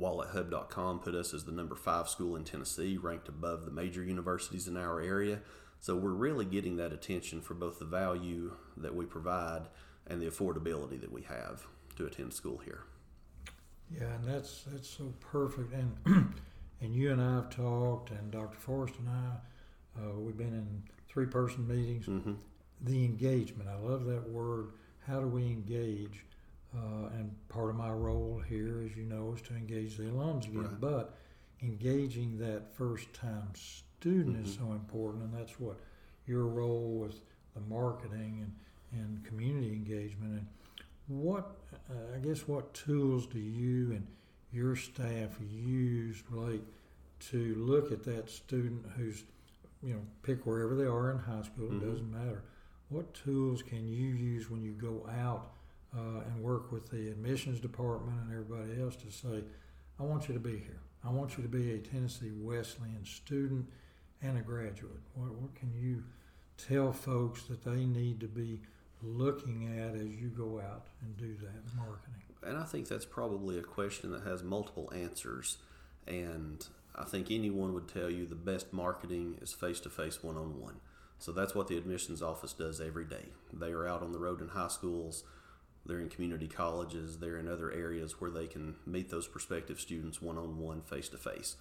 WalletHub.com 0.00 1.00
put 1.00 1.14
us 1.14 1.34
as 1.34 1.44
the 1.44 1.52
number 1.52 1.74
five 1.74 2.08
school 2.08 2.34
in 2.34 2.44
Tennessee, 2.44 2.96
ranked 2.96 3.28
above 3.28 3.66
the 3.66 3.70
major 3.70 4.02
universities 4.02 4.66
in 4.66 4.78
our 4.78 5.02
area. 5.02 5.40
So 5.80 5.96
we're 5.96 6.12
really 6.12 6.46
getting 6.46 6.76
that 6.76 6.94
attention 6.94 7.42
for 7.42 7.52
both 7.52 7.78
the 7.78 7.84
value 7.84 8.56
that 8.78 8.94
we 8.94 9.04
provide 9.04 9.68
and 10.06 10.18
the 10.18 10.28
affordability 10.28 10.98
that 10.98 11.12
we 11.12 11.22
have 11.24 11.66
to 11.96 12.06
attend 12.06 12.32
school 12.32 12.58
here. 12.64 12.80
Yeah, 13.90 14.06
and 14.14 14.24
that's 14.24 14.62
that's 14.64 14.88
so 14.88 15.12
perfect. 15.20 15.72
And 15.72 15.96
and 16.80 16.94
you 16.94 17.12
and 17.12 17.20
I 17.20 17.34
have 17.36 17.50
talked, 17.50 18.10
and 18.10 18.30
Dr. 18.30 18.56
Forrest 18.58 18.94
and 18.98 19.08
I, 19.08 20.00
uh, 20.02 20.12
we've 20.18 20.36
been 20.36 20.54
in 20.54 20.82
three-person 21.08 21.66
meetings. 21.68 22.06
Mm-hmm. 22.06 22.32
The 22.82 23.04
engagement, 23.04 23.68
I 23.68 23.76
love 23.76 24.06
that 24.06 24.28
word. 24.30 24.72
how 25.06 25.20
do 25.20 25.26
we 25.26 25.42
engage? 25.46 26.24
Uh, 26.74 27.08
and 27.18 27.34
part 27.50 27.68
of 27.68 27.76
my 27.76 27.90
role 27.90 28.40
here, 28.48 28.82
as 28.86 28.96
you 28.96 29.02
know, 29.04 29.34
is 29.36 29.42
to 29.42 29.54
engage 29.54 29.98
the 29.98 30.04
alums 30.04 30.46
again. 30.46 30.62
Right. 30.62 30.80
But 30.80 31.14
engaging 31.62 32.38
that 32.38 32.74
first 32.74 33.12
time 33.12 33.50
student 33.54 34.46
is 34.46 34.56
Mhm. 34.56 34.58
so 34.60 34.72
important, 34.72 35.24
and 35.24 35.34
that's 35.34 35.60
what 35.60 35.78
your 36.26 36.46
role 36.46 36.98
with 36.98 37.20
the 37.54 37.60
marketing 37.60 38.40
and, 38.92 39.00
and 39.00 39.22
community 39.24 39.72
engagement. 39.72 40.32
And 40.32 40.46
what, 41.20 41.56
uh, 41.90 42.14
I 42.16 42.18
guess, 42.18 42.46
what 42.48 42.72
tools 42.74 43.26
do 43.26 43.38
you 43.38 43.92
and 43.92 44.06
your 44.52 44.76
staff 44.76 45.30
use, 45.40 46.22
Blake, 46.30 46.62
to 47.30 47.54
look 47.56 47.92
at 47.92 48.02
that 48.04 48.28
student 48.30 48.84
who's, 48.96 49.24
you 49.82 49.94
know, 49.94 50.00
pick 50.22 50.46
wherever 50.46 50.74
they 50.74 50.84
are 50.84 51.10
in 51.10 51.18
high 51.18 51.42
school, 51.42 51.68
Mhm. 51.68 51.82
it 51.82 51.86
doesn't 51.86 52.10
matter. 52.10 52.42
What 52.88 53.14
tools 53.14 53.62
can 53.62 53.86
you 53.88 54.08
use 54.08 54.50
when 54.50 54.62
you 54.62 54.72
go 54.72 55.06
out 55.08 55.52
uh, 55.94 56.20
and 56.26 56.42
work 56.42 56.72
with 56.72 56.88
the 56.88 57.08
admissions 57.10 57.60
department 57.60 58.18
and 58.22 58.30
everybody 58.32 58.80
else 58.80 58.96
to 58.96 59.10
say, 59.10 59.44
I 59.98 60.04
want 60.04 60.26
you 60.28 60.34
to 60.34 60.40
be 60.40 60.56
here. 60.58 60.80
I 61.04 61.10
want 61.10 61.36
you 61.36 61.42
to 61.42 61.48
be 61.48 61.72
a 61.72 61.78
Tennessee 61.78 62.30
Wesleyan 62.32 63.04
student 63.04 63.68
and 64.22 64.38
a 64.38 64.40
graduate. 64.40 65.00
What, 65.14 65.34
what 65.34 65.54
can 65.54 65.72
you 65.74 66.04
tell 66.56 66.92
folks 66.92 67.42
that 67.44 67.62
they 67.62 67.84
need 67.84 68.20
to 68.20 68.28
be 68.28 68.60
looking 69.02 69.78
at 69.78 69.94
as 69.94 70.08
you 70.08 70.28
go 70.28 70.60
out 70.60 70.86
and 71.02 71.16
do 71.16 71.34
that 71.42 71.76
marketing? 71.76 72.22
And 72.44 72.56
I 72.56 72.64
think 72.64 72.88
that's 72.88 73.04
probably 73.04 73.58
a 73.58 73.62
question 73.62 74.10
that 74.12 74.24
has 74.24 74.42
multiple 74.42 74.92
answers. 74.94 75.58
And 76.06 76.66
I 76.94 77.04
think 77.04 77.30
anyone 77.30 77.72
would 77.74 77.88
tell 77.88 78.10
you 78.10 78.26
the 78.26 78.34
best 78.34 78.72
marketing 78.72 79.38
is 79.40 79.52
face 79.52 79.80
to 79.80 79.90
face, 79.90 80.22
one 80.22 80.36
on 80.36 80.60
one. 80.60 80.80
So 81.18 81.30
that's 81.30 81.54
what 81.54 81.68
the 81.68 81.76
admissions 81.76 82.20
office 82.20 82.52
does 82.52 82.80
every 82.80 83.04
day. 83.04 83.26
They 83.52 83.70
are 83.70 83.86
out 83.86 84.02
on 84.02 84.12
the 84.12 84.18
road 84.18 84.40
in 84.40 84.48
high 84.48 84.68
schools, 84.68 85.22
they're 85.86 86.00
in 86.00 86.08
community 86.08 86.48
colleges, 86.48 87.18
they're 87.18 87.38
in 87.38 87.48
other 87.48 87.70
areas 87.70 88.20
where 88.20 88.30
they 88.30 88.46
can 88.46 88.74
meet 88.86 89.10
those 89.10 89.28
prospective 89.28 89.80
students 89.80 90.20
one 90.20 90.36
on 90.36 90.58
one, 90.58 90.82
face 90.82 91.08
to 91.10 91.18
face. 91.18 91.56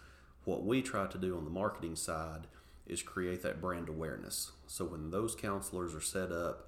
What 0.46 0.64
we 0.64 0.82
try 0.82 1.06
to 1.06 1.18
do 1.18 1.38
on 1.38 1.44
the 1.44 1.52
marketing 1.52 1.96
side 1.96 2.48
is 2.88 3.04
create 3.04 3.44
that 3.44 3.62
brand 3.62 3.88
awareness. 3.88 4.52
So 4.66 4.86
when 4.86 5.12
those 5.12 5.36
counselors 5.36 5.94
are 5.94 6.02
set 6.02 6.32
up 6.32 6.68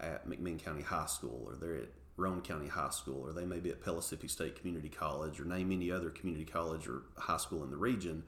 at 0.00 0.28
McMinn 0.28 0.62
County 0.62 0.82
High 0.82 1.06
School 1.06 1.42
or 1.46 1.54
they're 1.54 1.76
at 1.76 1.88
Roane 2.16 2.40
County 2.40 2.68
High 2.68 2.90
School 2.90 3.22
or 3.24 3.32
they 3.32 3.44
may 3.44 3.60
be 3.60 3.70
at 3.70 3.82
Pellissippi 3.82 4.28
State 4.28 4.56
Community 4.56 4.88
College 4.88 5.40
or 5.40 5.44
name 5.44 5.72
any 5.72 5.90
other 5.90 6.10
community 6.10 6.44
college 6.44 6.88
or 6.88 7.02
high 7.16 7.36
school 7.36 7.62
in 7.62 7.70
the 7.70 7.76
region, 7.76 8.24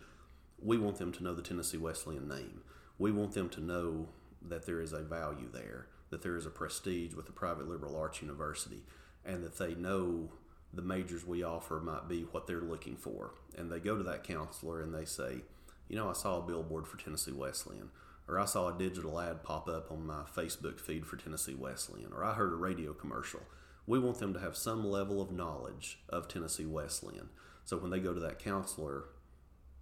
we 0.61 0.79
want 0.79 0.97
them 0.97 1.13
to 1.13 1.23
know 1.23 1.35
the 1.35 1.43
Tennessee 1.43 1.79
Wesleyan 1.79 2.29
name. 2.29 2.63
We 2.99 3.11
want 3.11 3.33
them 3.33 3.49
to 3.51 3.61
know 3.61 4.09
that 4.49 4.67
there 4.67 4.81
is 4.81 4.93
a 4.93 5.03
value 5.03 5.49
there, 5.53 5.87
that 6.11 6.23
there 6.23 6.37
is 6.37 6.47
a 6.47 6.51
prestige 6.51 7.15
with 7.15 7.29
a 7.29 7.33
private 7.33 7.69
liberal 7.69 7.97
arts 7.97 8.23
university, 8.23 8.83
and 9.25 9.43
that 9.45 9.59
they 9.59 9.75
know 9.75 10.31
the 10.73 10.83
majors 10.83 11.27
we 11.27 11.43
offer 11.43 11.81
might 11.81 12.09
be 12.09 12.23
what 12.23 12.47
they're 12.47 12.61
looking 12.61 12.97
for. 12.97 13.35
And 13.57 13.71
they 13.71 13.79
go 13.79 13.97
to 13.97 14.03
that 14.05 14.25
counselor 14.25 14.81
and 14.81 14.95
they 14.95 15.05
say, 15.05 15.43
you 15.89 15.97
know, 15.97 16.09
I 16.09 16.15
saw 16.15 16.39
a 16.39 16.47
billboard 16.47 16.87
for 16.87 16.97
Tennessee 16.97 17.33
Wesleyan, 17.33 17.91
or 18.29 18.39
I 18.39 18.45
saw 18.45 18.69
a 18.69 18.79
digital 18.79 19.21
ad 19.21 19.43
pop 19.43 19.69
up 19.69 19.91
on 19.91 20.07
my 20.07 20.23
Facebook 20.35 20.81
feed 20.81 21.07
for 21.07 21.17
Tennessee 21.17 21.55
Wesleyan, 21.55 22.13
or 22.13 22.25
I 22.25 22.35
heard 22.35 22.53
a 22.53 22.57
radio 22.57 22.93
commercial. 22.93 23.41
We 23.87 23.99
want 23.99 24.19
them 24.19 24.33
to 24.35 24.41
have 24.41 24.57
some 24.57 24.85
level 24.85 25.21
of 25.21 25.33
knowledge 25.33 25.99
of 26.09 26.29
Tennessee 26.29 26.67
Wesleyan. 26.67 27.31
So 27.65 27.77
when 27.77 27.91
they 27.91 28.01
go 28.01 28.15
to 28.15 28.21
that 28.21 28.39
counselor, 28.39 29.05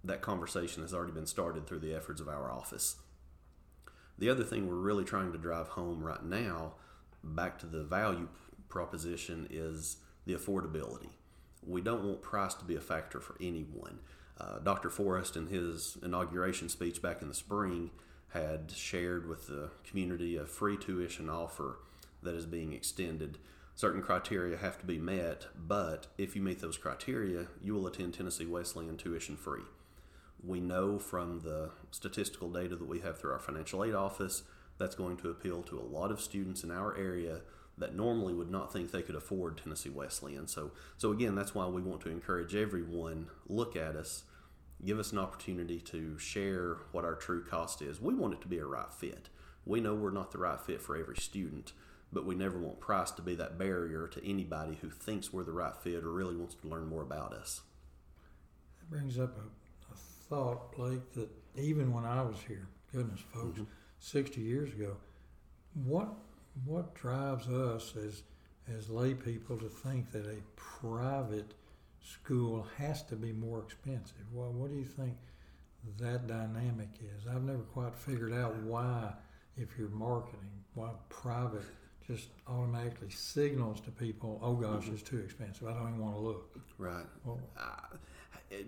that 0.03 0.21
conversation 0.21 0.81
has 0.81 0.93
already 0.93 1.11
been 1.11 1.27
started 1.27 1.67
through 1.67 1.79
the 1.79 1.93
efforts 1.93 2.19
of 2.19 2.27
our 2.27 2.51
office. 2.51 2.95
The 4.17 4.29
other 4.29 4.43
thing 4.43 4.67
we're 4.67 4.75
really 4.75 5.03
trying 5.03 5.31
to 5.31 5.37
drive 5.37 5.69
home 5.69 6.03
right 6.03 6.23
now, 6.23 6.73
back 7.23 7.59
to 7.59 7.65
the 7.65 7.83
value 7.83 8.27
proposition, 8.69 9.47
is 9.49 9.97
the 10.25 10.33
affordability. 10.33 11.09
We 11.65 11.81
don't 11.81 12.03
want 12.03 12.21
price 12.21 12.55
to 12.55 12.65
be 12.65 12.75
a 12.75 12.81
factor 12.81 13.19
for 13.19 13.35
anyone. 13.39 13.99
Uh, 14.39 14.59
Dr. 14.59 14.89
Forrest, 14.89 15.35
in 15.35 15.47
his 15.47 15.97
inauguration 16.03 16.69
speech 16.69 17.01
back 17.01 17.21
in 17.21 17.27
the 17.27 17.33
spring, 17.33 17.91
had 18.33 18.71
shared 18.71 19.27
with 19.27 19.47
the 19.47 19.69
community 19.83 20.37
a 20.37 20.45
free 20.45 20.77
tuition 20.77 21.29
offer 21.29 21.79
that 22.23 22.35
is 22.35 22.45
being 22.45 22.73
extended. 22.73 23.37
Certain 23.75 24.01
criteria 24.01 24.57
have 24.57 24.79
to 24.79 24.85
be 24.85 24.97
met, 24.97 25.47
but 25.55 26.07
if 26.17 26.35
you 26.35 26.41
meet 26.41 26.59
those 26.59 26.77
criteria, 26.77 27.47
you 27.61 27.73
will 27.73 27.87
attend 27.87 28.13
Tennessee 28.13 28.45
Wesleyan 28.45 28.97
tuition 28.97 29.35
free. 29.35 29.63
We 30.45 30.59
know 30.59 30.97
from 30.97 31.41
the 31.41 31.69
statistical 31.91 32.49
data 32.49 32.75
that 32.75 32.87
we 32.87 32.99
have 32.99 33.19
through 33.19 33.31
our 33.31 33.39
financial 33.39 33.83
aid 33.83 33.93
office 33.93 34.43
that's 34.77 34.95
going 34.95 35.17
to 35.17 35.29
appeal 35.29 35.61
to 35.63 35.79
a 35.79 35.81
lot 35.81 36.11
of 36.11 36.21
students 36.21 36.63
in 36.63 36.71
our 36.71 36.97
area 36.97 37.41
that 37.77 37.95
normally 37.95 38.33
would 38.33 38.51
not 38.51 38.71
think 38.71 38.91
they 38.91 39.01
could 39.01 39.15
afford 39.15 39.57
Tennessee 39.57 39.89
Wesleyan. 39.89 40.47
So, 40.47 40.71
so 40.97 41.11
again, 41.11 41.35
that's 41.35 41.55
why 41.55 41.67
we 41.67 41.81
want 41.81 42.01
to 42.01 42.09
encourage 42.09 42.55
everyone 42.55 43.27
look 43.47 43.75
at 43.75 43.95
us, 43.95 44.23
give 44.85 44.99
us 44.99 45.11
an 45.11 45.19
opportunity 45.19 45.79
to 45.79 46.17
share 46.17 46.77
what 46.91 47.05
our 47.05 47.15
true 47.15 47.43
cost 47.43 47.81
is. 47.81 48.01
We 48.01 48.13
want 48.13 48.33
it 48.33 48.41
to 48.41 48.47
be 48.47 48.57
a 48.59 48.65
right 48.65 48.91
fit. 48.93 49.29
We 49.65 49.79
know 49.79 49.93
we're 49.93 50.11
not 50.11 50.31
the 50.31 50.39
right 50.39 50.59
fit 50.59 50.81
for 50.81 50.97
every 50.97 51.17
student, 51.17 51.73
but 52.11 52.25
we 52.25 52.35
never 52.35 52.57
want 52.57 52.79
price 52.79 53.11
to 53.11 53.21
be 53.21 53.35
that 53.35 53.57
barrier 53.57 54.07
to 54.07 54.27
anybody 54.27 54.77
who 54.81 54.89
thinks 54.89 55.31
we're 55.31 55.43
the 55.43 55.51
right 55.51 55.75
fit 55.75 56.03
or 56.03 56.11
really 56.11 56.35
wants 56.35 56.55
to 56.55 56.67
learn 56.67 56.87
more 56.87 57.03
about 57.03 57.33
us. 57.33 57.61
That 58.79 58.89
brings 58.89 59.19
up 59.19 59.37
a, 59.37 59.93
a 59.93 59.95
thought, 59.95 60.75
Blake, 60.75 61.13
that 61.13 61.29
even 61.55 61.93
when 61.93 62.05
I 62.05 62.21
was 62.23 62.37
here, 62.47 62.67
goodness, 62.91 63.21
folks, 63.33 63.59
Mhm. 63.59 63.67
60 63.99 64.41
years 64.41 64.73
ago, 64.73 64.97
what 65.85 66.09
what 66.65 66.93
drives 66.95 67.47
us 67.47 67.95
as 67.95 68.23
as 68.67 68.89
lay 68.89 69.13
people 69.13 69.57
to 69.57 69.69
think 69.69 70.11
that 70.11 70.25
a 70.25 70.41
private 70.55 71.53
school 72.01 72.65
has 72.77 73.03
to 73.03 73.15
be 73.15 73.31
more 73.31 73.59
expensive? 73.59 74.25
Well, 74.33 74.51
what 74.51 74.69
do 74.71 74.77
you 74.77 74.85
think 74.85 75.15
that 75.99 76.27
dynamic 76.27 76.89
is? 77.01 77.27
I've 77.27 77.43
never 77.43 77.59
quite 77.63 77.95
figured 77.95 78.33
out 78.33 78.55
why, 78.63 79.13
if 79.57 79.69
you're 79.77 79.89
marketing, 79.89 80.49
why 80.73 80.89
private 81.09 81.63
just 82.07 82.29
automatically 82.47 83.09
signals 83.09 83.79
to 83.81 83.91
people, 83.91 84.39
oh 84.41 84.55
gosh, 84.55 84.85
Mhm. 84.87 84.93
it's 84.93 85.03
too 85.03 85.19
expensive. 85.19 85.67
I 85.67 85.73
don't 85.73 85.89
even 85.89 85.99
want 85.99 86.15
to 86.15 86.21
look. 86.21 86.59
Right. 86.77 87.05
Well, 87.23 87.39
Uh, 87.57 87.97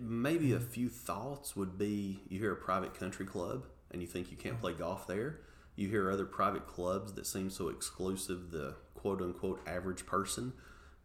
maybe 0.00 0.52
a 0.52 0.60
few 0.60 0.88
thoughts 0.88 1.54
would 1.56 1.76
be 1.76 2.22
you 2.28 2.38
hear 2.38 2.52
a 2.52 2.56
private 2.56 2.94
country 2.94 3.26
club 3.26 3.66
and 3.90 4.00
you 4.00 4.08
think 4.08 4.30
you 4.30 4.36
can't 4.36 4.58
play 4.58 4.72
golf 4.72 5.06
there. 5.06 5.40
You 5.76 5.88
hear 5.88 6.10
other 6.10 6.24
private 6.24 6.66
clubs 6.66 7.12
that 7.14 7.26
seem 7.26 7.50
so 7.50 7.68
exclusive, 7.68 8.50
the 8.50 8.76
quote 8.94 9.20
unquote 9.20 9.60
average 9.66 10.06
person 10.06 10.54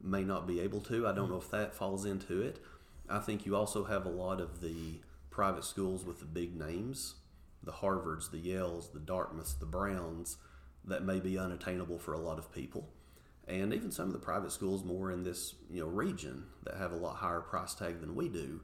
may 0.02 0.24
not 0.24 0.48
be 0.48 0.60
able 0.60 0.82
to. 0.82 1.08
I 1.08 1.12
don't 1.12 1.26
hmm. 1.26 1.34
know 1.34 1.40
if 1.40 1.52
that 1.52 1.74
falls 1.74 2.06
into 2.06 2.42
it. 2.42 2.60
I 3.10 3.20
think 3.20 3.46
you 3.46 3.56
also 3.56 3.86
have 3.86 4.06
a 4.06 4.10
lot 4.10 4.40
of 4.40 4.62
the 4.62 5.00
private 5.30 5.64
schools 5.64 6.06
with 6.06 6.20
the 6.20 6.26
big 6.26 6.56
names, 6.56 7.16
the 7.64 7.72
Harvards, 7.72 8.30
the 8.30 8.38
Yales, 8.38 8.92
the 8.94 9.00
Dartmouths, 9.00 9.56
the 9.56 9.66
Browns, 9.66 10.38
that 10.86 11.04
may 11.04 11.20
be 11.20 11.38
unattainable 11.38 11.98
for 11.98 12.14
a 12.14 12.20
lot 12.20 12.38
of 12.38 12.54
people 12.54 12.90
and 13.50 13.74
even 13.74 13.92
some 13.92 14.08
of 14.08 14.14
the 14.14 14.20
private 14.20 14.52
schools 14.52 14.84
more 14.84 15.12
in 15.12 15.24
this 15.24 15.56
you 15.70 15.82
know 15.82 15.88
region 15.88 16.46
that 16.64 16.78
have 16.78 16.92
a 16.92 16.96
lot 16.96 17.16
higher 17.16 17.42
price 17.42 17.74
tag 17.74 18.00
than 18.00 18.16
we 18.16 18.30
do 18.30 18.62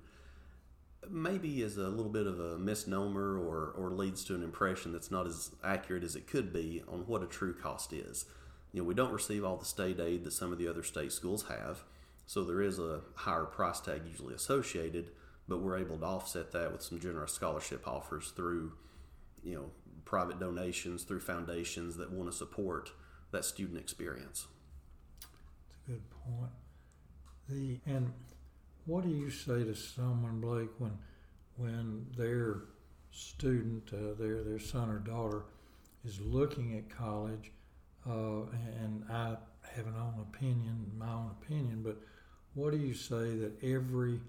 maybe 1.09 1.61
is 1.61 1.77
a 1.77 1.87
little 1.87 2.11
bit 2.11 2.25
of 2.25 2.39
a 2.39 2.57
misnomer 2.57 3.37
or, 3.37 3.73
or 3.77 3.91
leads 3.91 4.23
to 4.23 4.33
an 4.33 4.41
impression 4.41 4.91
that's 4.91 5.11
not 5.11 5.27
as 5.27 5.51
accurate 5.63 6.03
as 6.03 6.15
it 6.15 6.25
could 6.25 6.51
be 6.51 6.81
on 6.87 6.99
what 7.01 7.21
a 7.21 7.27
true 7.27 7.53
cost 7.53 7.93
is 7.93 8.25
you 8.75 8.81
know 8.81 8.87
we 8.87 8.93
don't 8.93 9.13
receive 9.13 9.43
all 9.45 9.55
the 9.55 9.65
state 9.65 9.99
aid 9.99 10.23
that 10.25 10.33
some 10.33 10.51
of 10.51 10.57
the 10.57 10.67
other 10.67 10.83
state 10.83 11.11
schools 11.11 11.45
have 11.47 11.83
so 12.27 12.43
there 12.43 12.61
is 12.61 12.77
a 12.77 13.01
higher 13.15 13.45
price 13.45 13.79
tag 13.79 14.01
usually 14.05 14.35
associated 14.35 15.11
but 15.47 15.61
we're 15.61 15.77
able 15.77 15.97
to 15.97 16.05
offset 16.05 16.51
that 16.51 16.71
with 16.71 16.81
some 16.81 16.99
generous 16.99 17.31
scholarship 17.31 17.87
offers 17.87 18.31
through 18.35 18.73
you 19.43 19.55
know 19.55 19.71
private 20.03 20.39
donations 20.39 21.03
through 21.03 21.21
foundations 21.21 21.95
that 21.95 22.11
want 22.11 22.29
to 22.29 22.37
support 22.37 22.91
that 23.31 23.45
student 23.45 23.79
experience 23.79 24.47
That's 25.69 25.87
a 25.87 25.91
good 25.91 26.03
point. 26.09 26.51
The 27.49 27.79
and 27.85 28.11
what 28.85 29.03
do 29.03 29.09
you 29.09 29.29
say 29.29 29.63
to 29.63 29.75
someone, 29.75 30.41
Blake, 30.41 30.69
when 30.79 30.97
when 31.57 32.05
their 32.17 32.61
student, 33.11 33.89
uh, 33.93 34.13
their 34.19 34.43
their 34.43 34.59
son 34.59 34.89
or 34.89 34.99
daughter, 34.99 35.43
is 36.03 36.19
looking 36.21 36.77
at 36.77 36.89
college, 36.89 37.51
uh, 38.07 38.43
and 38.81 39.03
I 39.09 39.37
have 39.75 39.87
an 39.87 39.95
own 39.97 40.25
opinion, 40.33 40.91
my 40.97 41.11
own 41.11 41.31
opinion, 41.41 41.81
but 41.83 41.97
what 42.53 42.71
do 42.71 42.77
you 42.77 42.93
say 42.93 43.35
that 43.37 43.51
every 43.63 44.19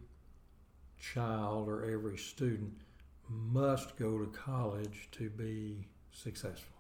child 0.99 1.69
or 1.69 1.85
every 1.91 2.17
student 2.17 2.73
must 3.29 3.97
go 3.97 4.19
to 4.19 4.27
college 4.27 5.09
to 5.13 5.31
be 5.31 5.87
successful? 6.13 6.75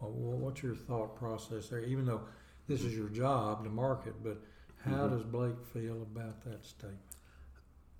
Well, 0.00 0.38
what's 0.38 0.62
your 0.62 0.76
thought 0.76 1.16
process 1.16 1.68
there? 1.68 1.80
Even 1.80 2.06
though 2.06 2.22
this 2.68 2.84
is 2.84 2.94
your 2.94 3.08
job 3.08 3.64
to 3.64 3.70
market, 3.70 4.14
but 4.22 4.40
how 4.84 5.08
Mhm. 5.08 5.10
does 5.10 5.24
Blake 5.24 5.64
feel 5.66 6.02
about 6.02 6.42
that 6.44 6.64
statement? 6.64 7.02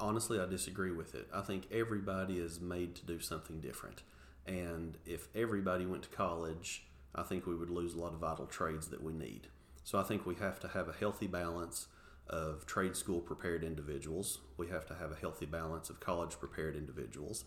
honestly, 0.01 0.39
I 0.39 0.47
disagree 0.47 0.93
with 0.93 1.17
it. 1.17 1.29
I 1.33 1.41
think 1.41 1.67
everybody 1.73 2.39
is 2.39 2.61
made 2.61 2.95
to 2.97 3.05
do 3.05 3.19
something 3.19 3.61
different. 3.61 4.05
And 4.47 4.97
if 5.05 5.29
everybody 5.35 5.87
went 5.87 6.05
to 6.05 6.09
college, 6.11 6.87
I 7.15 7.23
think 7.23 7.47
we 7.47 7.55
would 7.55 7.71
lose 7.71 7.95
a 7.95 7.99
lot 7.99 8.13
of 8.13 8.21
vital 8.21 8.47
trades 8.47 8.89
that 8.89 9.03
we 9.03 9.13
need. 9.13 9.49
So 9.85 9.99
I 9.99 10.03
think 10.03 10.27
we 10.27 10.35
have 10.37 10.61
to 10.61 10.69
have 10.69 10.89
a 10.89 10.93
healthy 10.93 11.27
balance 11.27 11.87
of 12.29 12.67
trade 12.67 12.95
school 12.95 13.21
prepared 13.21 13.65
individuals. 13.65 14.41
We 14.57 14.69
have 14.69 14.87
to 14.87 14.95
have 14.95 15.13
a 15.13 15.17
healthy 15.17 15.47
balance 15.47 15.89
of 15.89 16.01
college 16.01 16.39
prepared 16.39 16.77
individuals. 16.77 17.45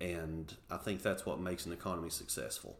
And 0.00 0.54
I 0.70 0.76
think 0.76 1.02
that's 1.02 1.24
what 1.24 1.40
makes 1.40 1.64
an 1.66 1.72
economy 1.72 2.10
successful. 2.10 2.76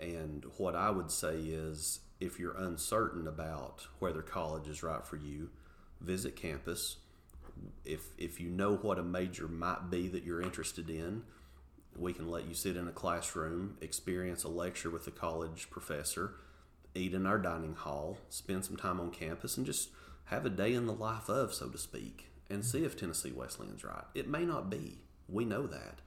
And 0.00 0.46
what 0.56 0.74
I 0.74 0.90
would 0.90 1.10
say 1.10 1.36
is 1.36 2.00
if 2.20 2.38
you're 2.38 2.56
uncertain 2.56 3.26
about 3.26 3.86
whether 3.98 4.22
college 4.22 4.68
is 4.68 4.82
right 4.82 5.06
for 5.06 5.16
you, 5.16 5.50
visit 6.00 6.36
campus. 6.36 6.96
If, 7.84 8.00
if 8.16 8.40
you 8.40 8.48
know 8.48 8.76
what 8.76 8.98
a 8.98 9.02
major 9.02 9.48
might 9.48 9.90
be 9.90 10.08
that 10.08 10.24
you're 10.24 10.40
interested 10.40 10.88
in, 10.88 11.22
we 11.96 12.12
can 12.12 12.30
let 12.30 12.46
you 12.46 12.54
sit 12.54 12.76
in 12.76 12.88
a 12.88 12.92
classroom, 12.92 13.76
experience 13.80 14.44
a 14.44 14.48
lecture 14.48 14.90
with 14.90 15.06
a 15.06 15.10
college 15.10 15.68
professor, 15.70 16.34
eat 16.94 17.14
in 17.14 17.26
our 17.26 17.38
dining 17.38 17.74
hall, 17.74 18.18
spend 18.28 18.64
some 18.64 18.76
time 18.76 19.00
on 19.00 19.10
campus, 19.10 19.56
and 19.56 19.66
just 19.66 19.90
have 20.26 20.46
a 20.46 20.50
day 20.50 20.74
in 20.74 20.86
the 20.86 20.92
life 20.92 21.28
of, 21.28 21.52
so 21.52 21.68
to 21.68 21.78
speak, 21.78 22.30
and 22.48 22.64
see 22.64 22.84
if 22.84 22.96
Tennessee 22.96 23.32
Wesleyan's 23.32 23.84
right. 23.84 24.04
It 24.14 24.28
may 24.28 24.44
not 24.44 24.70
be. 24.70 24.98
We 25.28 25.44
know 25.44 25.66
that. 25.66 26.00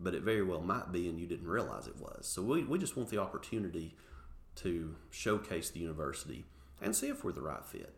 But 0.00 0.14
it 0.14 0.22
very 0.22 0.44
well 0.44 0.60
might 0.60 0.92
be, 0.92 1.08
and 1.08 1.18
you 1.18 1.26
didn't 1.26 1.48
realize 1.48 1.86
it 1.86 2.00
was. 2.00 2.26
So 2.26 2.40
we, 2.40 2.62
we 2.62 2.78
just 2.78 2.96
want 2.96 3.10
the 3.10 3.18
opportunity 3.18 3.96
to 4.56 4.94
showcase 5.10 5.70
the 5.70 5.80
university 5.80 6.44
and 6.80 6.94
see 6.94 7.08
if 7.08 7.24
we're 7.24 7.32
the 7.32 7.42
right 7.42 7.64
fit. 7.64 7.94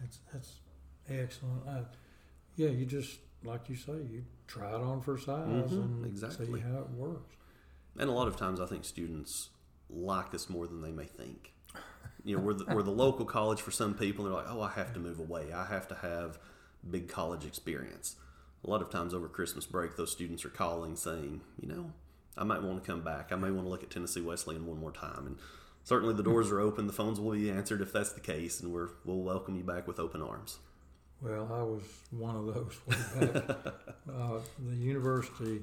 That's 0.00 0.18
that's 0.32 0.60
excellent. 1.08 1.86
Yeah, 2.56 2.68
you 2.68 2.86
just 2.86 3.18
like 3.44 3.68
you 3.68 3.76
say, 3.76 3.92
you 3.92 4.24
try 4.46 4.68
it 4.68 4.80
on 4.80 5.00
for 5.00 5.16
size 5.18 5.46
Mhm, 5.70 5.72
and 5.72 6.06
exactly. 6.06 6.46
see 6.46 6.58
how 6.60 6.78
it 6.80 6.90
works. 6.90 7.34
And 7.98 8.08
a 8.08 8.12
lot 8.12 8.28
of 8.28 8.36
times, 8.36 8.60
I 8.60 8.66
think 8.66 8.84
students 8.84 9.50
like 9.90 10.34
us 10.34 10.48
more 10.50 10.66
than 10.66 10.82
they 10.82 10.90
may 10.92 11.06
think. 11.06 11.52
You 12.24 12.36
know, 12.36 12.42
we're 12.42 12.54
the, 12.54 12.64
we're 12.74 12.82
the 12.82 12.90
local 12.90 13.24
college 13.26 13.60
for 13.60 13.70
some 13.70 13.94
people. 13.94 14.24
And 14.24 14.34
they're 14.34 14.42
like, 14.42 14.50
oh, 14.50 14.62
I 14.62 14.70
have 14.70 14.92
to 14.94 15.00
move 15.00 15.18
away. 15.18 15.52
I 15.52 15.66
have 15.66 15.86
to 15.88 15.94
have 15.96 16.38
big 16.88 17.08
college 17.08 17.44
experience. 17.44 18.16
A 18.64 18.70
lot 18.70 18.80
of 18.80 18.88
times 18.90 19.12
over 19.12 19.28
Christmas 19.28 19.66
break, 19.66 19.96
those 19.96 20.10
students 20.10 20.44
are 20.44 20.48
calling 20.50 20.96
saying, 20.96 21.42
you 21.60 21.68
know, 21.68 21.92
I 22.36 22.44
might 22.44 22.62
want 22.62 22.82
to 22.82 22.90
come 22.90 23.02
back. 23.02 23.30
I 23.30 23.36
may 23.36 23.50
want 23.50 23.66
to 23.66 23.70
look 23.70 23.82
at 23.82 23.90
Tennessee 23.90 24.22
Wesleyan 24.22 24.66
one 24.66 24.78
more 24.80 24.90
time. 24.90 25.26
And 25.26 25.36
certainly 25.84 26.14
the 26.14 26.22
doors 26.22 26.50
are 26.50 26.60
open. 26.60 26.86
The 26.86 26.92
phones 26.94 27.20
will 27.20 27.32
be 27.32 27.50
answered 27.50 27.82
if 27.82 27.92
that's 27.92 28.12
the 28.12 28.20
case, 28.20 28.58
and 28.60 28.72
we're, 28.72 28.88
we'll 29.04 29.20
welcome 29.22 29.54
you 29.54 29.62
back 29.62 29.86
with 29.86 30.00
open 30.00 30.22
arms. 30.22 30.58
Well, 31.24 31.48
I 31.52 31.62
was 31.62 31.82
one 32.10 32.36
of 32.36 32.46
those 32.46 32.78
way 32.86 33.26
back. 33.26 33.44
uh, 34.14 34.38
the 34.68 34.76
University 34.76 35.62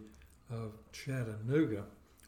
of 0.50 0.72
Chattanooga 0.92 1.84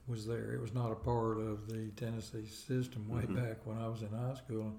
was 0.08 0.28
there. 0.28 0.54
It 0.54 0.62
was 0.62 0.74
not 0.74 0.92
a 0.92 0.96
part 0.96 1.40
of 1.40 1.68
the 1.68 1.88
Tennessee 1.96 2.46
system 2.46 3.10
way 3.10 3.24
Mhm. 3.24 3.36
back 3.36 3.66
when 3.66 3.78
I 3.80 3.88
was 3.88 4.02
in 4.04 4.10
high 4.10 4.36
school, 4.36 4.72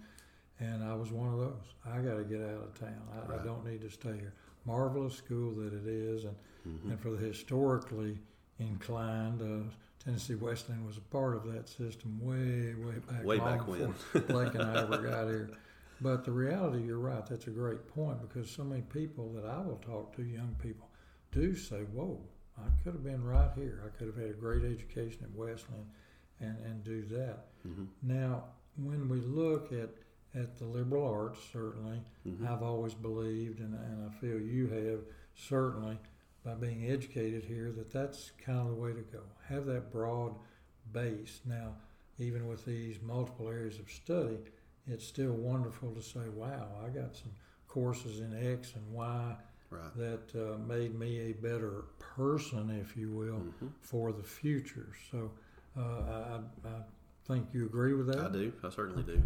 and 0.60 0.84
I 0.84 0.94
was 0.94 1.10
one 1.10 1.32
of 1.32 1.40
those. 1.40 1.74
I 1.84 2.00
got 2.00 2.16
to 2.18 2.24
get 2.24 2.42
out 2.42 2.62
of 2.62 2.78
town. 2.78 3.02
I, 3.12 3.34
I 3.34 3.44
don't 3.44 3.64
need 3.66 3.80
to 3.80 3.90
stay 3.90 4.12
here. 4.18 4.34
Marvelous 4.66 5.14
school 5.16 5.52
that 5.56 5.72
it 5.74 5.86
is, 5.86 6.24
and 6.24 6.36
Mhm. 6.66 6.90
and 6.90 7.00
for 7.00 7.10
the 7.10 7.18
historically 7.18 8.18
inclined, 8.58 9.42
uh, 9.42 9.68
Tennessee 10.02 10.34
Wesleyan 10.36 10.86
was 10.86 10.96
a 10.98 11.00
part 11.02 11.34
of 11.34 11.44
that 11.52 11.68
system 11.68 12.20
way, 12.20 12.74
way 12.74 12.98
back. 13.10 13.24
Way 13.24 13.38
back 13.38 13.66
when. 13.66 13.88
before 14.12 14.20
Blake 14.22 14.54
and 14.54 14.62
I 14.62 14.82
ever 14.82 14.98
got 14.98 15.26
here. 15.26 15.50
But 16.04 16.22
the 16.22 16.32
reality, 16.32 16.82
you're 16.84 16.98
right. 16.98 17.24
That's 17.24 17.46
a 17.46 17.50
great 17.50 17.88
point 17.88 18.20
because 18.20 18.50
so 18.50 18.62
many 18.62 18.82
people 18.82 19.32
that 19.32 19.46
I 19.46 19.60
will 19.62 19.78
talk 19.78 20.14
to, 20.16 20.22
young 20.22 20.54
people, 20.62 20.90
do 21.32 21.56
say, 21.56 21.84
"Whoa, 21.84 22.20
I 22.58 22.68
could 22.82 22.92
have 22.92 23.02
been 23.02 23.24
right 23.24 23.50
here. 23.54 23.82
I 23.86 23.88
could 23.96 24.08
have 24.08 24.16
had 24.18 24.28
a 24.28 24.34
great 24.34 24.64
education 24.64 25.24
at 25.24 25.34
Wesleyan, 25.34 25.86
and 26.40 26.58
and 26.58 26.84
do 26.84 27.00
that." 27.06 27.46
Mhm. 27.66 27.86
Now, 28.02 28.44
when 28.76 29.08
we 29.08 29.22
look 29.22 29.72
at 29.72 29.88
at 30.34 30.58
the 30.58 30.66
liberal 30.66 31.06
arts, 31.06 31.40
certainly, 31.50 32.02
Mhm. 32.26 32.46
I've 32.48 32.62
always 32.62 32.92
believed, 32.92 33.60
and, 33.60 33.74
and 33.74 34.04
I 34.04 34.10
feel 34.20 34.38
you 34.38 34.66
have 34.66 35.06
certainly 35.34 35.98
by 36.42 36.54
being 36.54 36.84
educated 36.84 37.44
here, 37.44 37.72
that 37.72 37.90
that's 37.90 38.32
kind 38.32 38.58
of 38.58 38.68
the 38.68 38.74
way 38.74 38.92
to 38.92 39.00
go. 39.00 39.22
Have 39.44 39.64
that 39.66 39.90
broad 39.90 40.34
base. 40.92 41.40
Now, 41.46 41.76
even 42.18 42.46
with 42.46 42.66
these 42.66 43.00
multiple 43.00 43.48
areas 43.48 43.78
of 43.78 43.88
study, 43.90 44.38
it's 44.86 45.06
still 45.06 45.32
wonderful 45.32 45.90
to 45.92 46.02
say, 46.02 46.28
wow, 46.34 46.66
I 46.84 46.88
got 46.88 47.14
some 47.14 47.30
courses 47.68 48.20
in 48.20 48.52
X 48.52 48.74
and 48.74 48.92
Y 48.92 49.36
Right. 49.70 49.96
that 49.96 50.34
uh, 50.36 50.58
made 50.58 50.94
me 50.96 51.18
a 51.30 51.32
better 51.32 51.86
person, 51.98 52.70
if 52.70 52.96
you 52.96 53.10
will, 53.10 53.40
Mhm. 53.40 53.72
for 53.80 54.12
the 54.12 54.22
future. 54.22 54.88
So 55.10 55.32
uh, 55.76 55.80
I, 55.80 56.40
I 56.68 56.82
think 57.26 57.48
you 57.52 57.66
agree 57.66 57.94
with 57.94 58.06
that. 58.08 58.18
I 58.20 58.28
do. 58.30 58.52
I 58.62 58.68
certainly 58.70 59.02
do. 59.02 59.20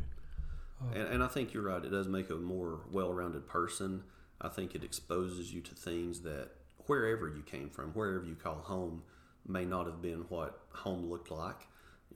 Uh, 0.81 0.95
And, 0.95 1.09
and 1.09 1.23
I 1.25 1.27
think 1.27 1.53
you're 1.53 1.65
right. 1.65 1.85
It 1.85 1.91
does 1.91 2.09
make 2.09 2.31
a 2.31 2.37
more 2.37 2.81
well-rounded 2.91 3.47
person. 3.47 4.05
I 4.41 4.49
think 4.49 4.75
it 4.75 4.83
exposes 4.85 5.53
you 5.53 5.61
to 5.63 5.75
things 5.75 6.21
that 6.21 6.53
wherever 6.87 7.29
you 7.29 7.43
came 7.43 7.69
from, 7.69 7.91
wherever 7.93 8.25
you 8.25 8.37
call 8.37 8.61
home, 8.61 9.03
may 9.47 9.67
not 9.67 9.85
have 9.87 10.01
been 10.01 10.21
what 10.31 10.61
home 10.71 11.11
looked 11.11 11.31
like. 11.31 11.67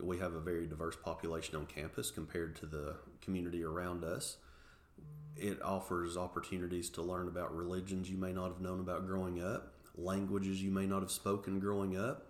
We 0.00 0.18
have 0.18 0.34
a 0.34 0.40
very 0.40 0.66
diverse 0.66 0.96
population 0.96 1.56
on 1.56 1.66
campus 1.66 2.10
compared 2.10 2.56
to 2.56 2.66
the 2.66 2.96
community 3.20 3.62
around 3.62 4.04
us. 4.04 4.36
It 5.36 5.62
offers 5.62 6.16
opportunities 6.16 6.90
to 6.90 7.02
learn 7.02 7.28
about 7.28 7.54
religions 7.54 8.10
you 8.10 8.16
may 8.16 8.32
not 8.32 8.48
have 8.48 8.60
known 8.60 8.80
about 8.80 9.06
growing 9.06 9.42
up, 9.42 9.74
languages 9.96 10.62
you 10.62 10.70
may 10.70 10.86
not 10.86 11.00
have 11.00 11.10
spoken 11.10 11.60
growing 11.60 11.96
up, 11.96 12.26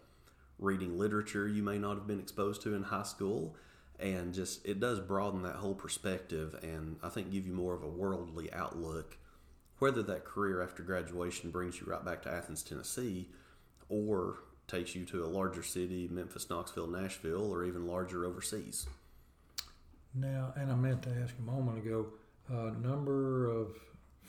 reading 0.58 0.98
literature 0.98 1.48
you 1.48 1.62
may 1.62 1.78
not 1.78 1.96
have 1.96 2.06
been 2.06 2.20
exposed 2.20 2.62
to 2.62 2.74
in 2.74 2.84
high 2.84 3.02
school, 3.02 3.56
and 3.98 4.34
just 4.34 4.64
it 4.66 4.80
does 4.80 5.00
broaden 5.00 5.42
that 5.42 5.56
whole 5.56 5.74
perspective 5.74 6.58
and 6.62 6.96
I 7.02 7.08
think 7.08 7.30
give 7.30 7.46
you 7.46 7.52
more 7.52 7.74
of 7.74 7.82
a 7.82 7.88
worldly 7.88 8.52
outlook. 8.52 9.16
Whether 9.78 10.02
that 10.04 10.24
career 10.24 10.62
after 10.62 10.82
graduation 10.82 11.50
brings 11.50 11.80
you 11.80 11.86
right 11.86 12.04
back 12.04 12.22
to 12.22 12.30
Athens, 12.30 12.62
Tennessee, 12.62 13.30
or 13.88 14.38
takes 14.72 14.94
you 14.94 15.04
to 15.04 15.24
a 15.24 15.26
larger 15.26 15.62
city, 15.62 16.08
Memphis, 16.10 16.48
Knoxville, 16.48 16.86
Nashville, 16.86 17.52
or 17.52 17.64
even 17.64 17.86
larger 17.86 18.24
overseas. 18.24 18.86
Now, 20.14 20.52
and 20.56 20.72
I 20.72 20.74
meant 20.74 21.02
to 21.02 21.10
ask 21.22 21.34
a 21.38 21.42
moment 21.42 21.78
ago, 21.78 22.06
uh, 22.50 22.70
number 22.82 23.48
of 23.48 23.68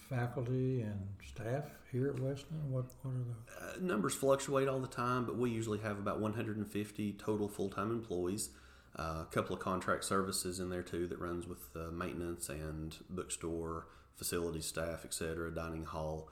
faculty 0.10 0.82
and 0.82 1.00
staff 1.26 1.66
here 1.92 2.08
at 2.08 2.20
Wesleyan. 2.20 2.72
What 2.72 2.86
what 3.02 3.14
are 3.14 3.68
those? 3.70 3.76
Uh, 3.76 3.86
numbers 3.86 4.14
fluctuate 4.14 4.68
all 4.68 4.80
the 4.80 4.88
time, 4.88 5.26
but 5.26 5.38
we 5.38 5.50
usually 5.50 5.80
have 5.80 5.98
about 5.98 6.20
150 6.20 7.14
total 7.14 7.48
full-time 7.48 7.92
employees. 7.92 8.50
Uh, 8.98 9.24
a 9.24 9.28
couple 9.32 9.56
of 9.56 9.62
contract 9.62 10.04
services 10.04 10.60
in 10.60 10.70
there 10.70 10.84
too 10.84 11.08
that 11.08 11.20
runs 11.20 11.48
with 11.48 11.70
uh, 11.76 11.90
maintenance 11.92 12.48
and 12.50 12.98
bookstore, 13.10 13.88
facility 14.16 14.62
staff, 14.62 15.04
etc., 15.04 15.52
dining 15.52 15.86
hall. 15.86 16.30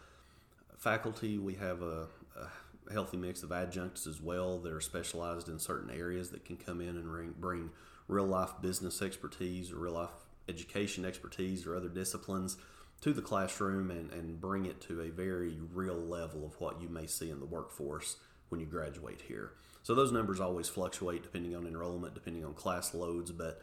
Faculty, 0.77 1.37
we 1.37 1.55
have 1.55 1.81
a, 1.81 2.07
a 2.37 2.47
healthy 2.91 3.17
mix 3.17 3.43
of 3.43 3.51
adjuncts 3.51 4.05
as 4.07 4.21
well 4.21 4.59
that 4.59 4.71
are 4.71 4.81
specialized 4.81 5.47
in 5.47 5.59
certain 5.59 5.89
areas 5.89 6.29
that 6.31 6.45
can 6.45 6.57
come 6.57 6.81
in 6.81 6.89
and 6.89 7.35
bring, 7.39 7.69
real 8.07 8.25
life 8.25 8.51
business 8.61 9.01
expertise 9.01 9.71
or 9.71 9.77
real 9.77 9.93
life 9.93 10.09
education 10.49 11.05
expertise 11.05 11.65
or 11.65 11.75
other 11.75 11.87
disciplines 11.87 12.57
to 12.99 13.13
the 13.13 13.21
classroom 13.21 13.89
and, 13.89 14.11
and 14.11 14.41
bring 14.41 14.65
it 14.65 14.81
to 14.81 15.01
a 15.01 15.09
very 15.09 15.57
real 15.73 15.95
level 15.95 16.45
of 16.45 16.59
what 16.59 16.81
you 16.81 16.89
may 16.89 17.07
see 17.07 17.29
in 17.29 17.39
the 17.39 17.45
workforce 17.45 18.17
when 18.49 18.59
you 18.59 18.65
graduate 18.65 19.21
here. 19.27 19.53
So 19.83 19.95
those 19.95 20.11
numbers 20.11 20.39
always 20.39 20.67
fluctuate 20.67 21.23
depending 21.23 21.55
on 21.55 21.65
enrollment, 21.65 22.13
depending 22.13 22.45
on 22.45 22.53
class 22.53 22.93
loads, 22.93 23.31
but 23.31 23.61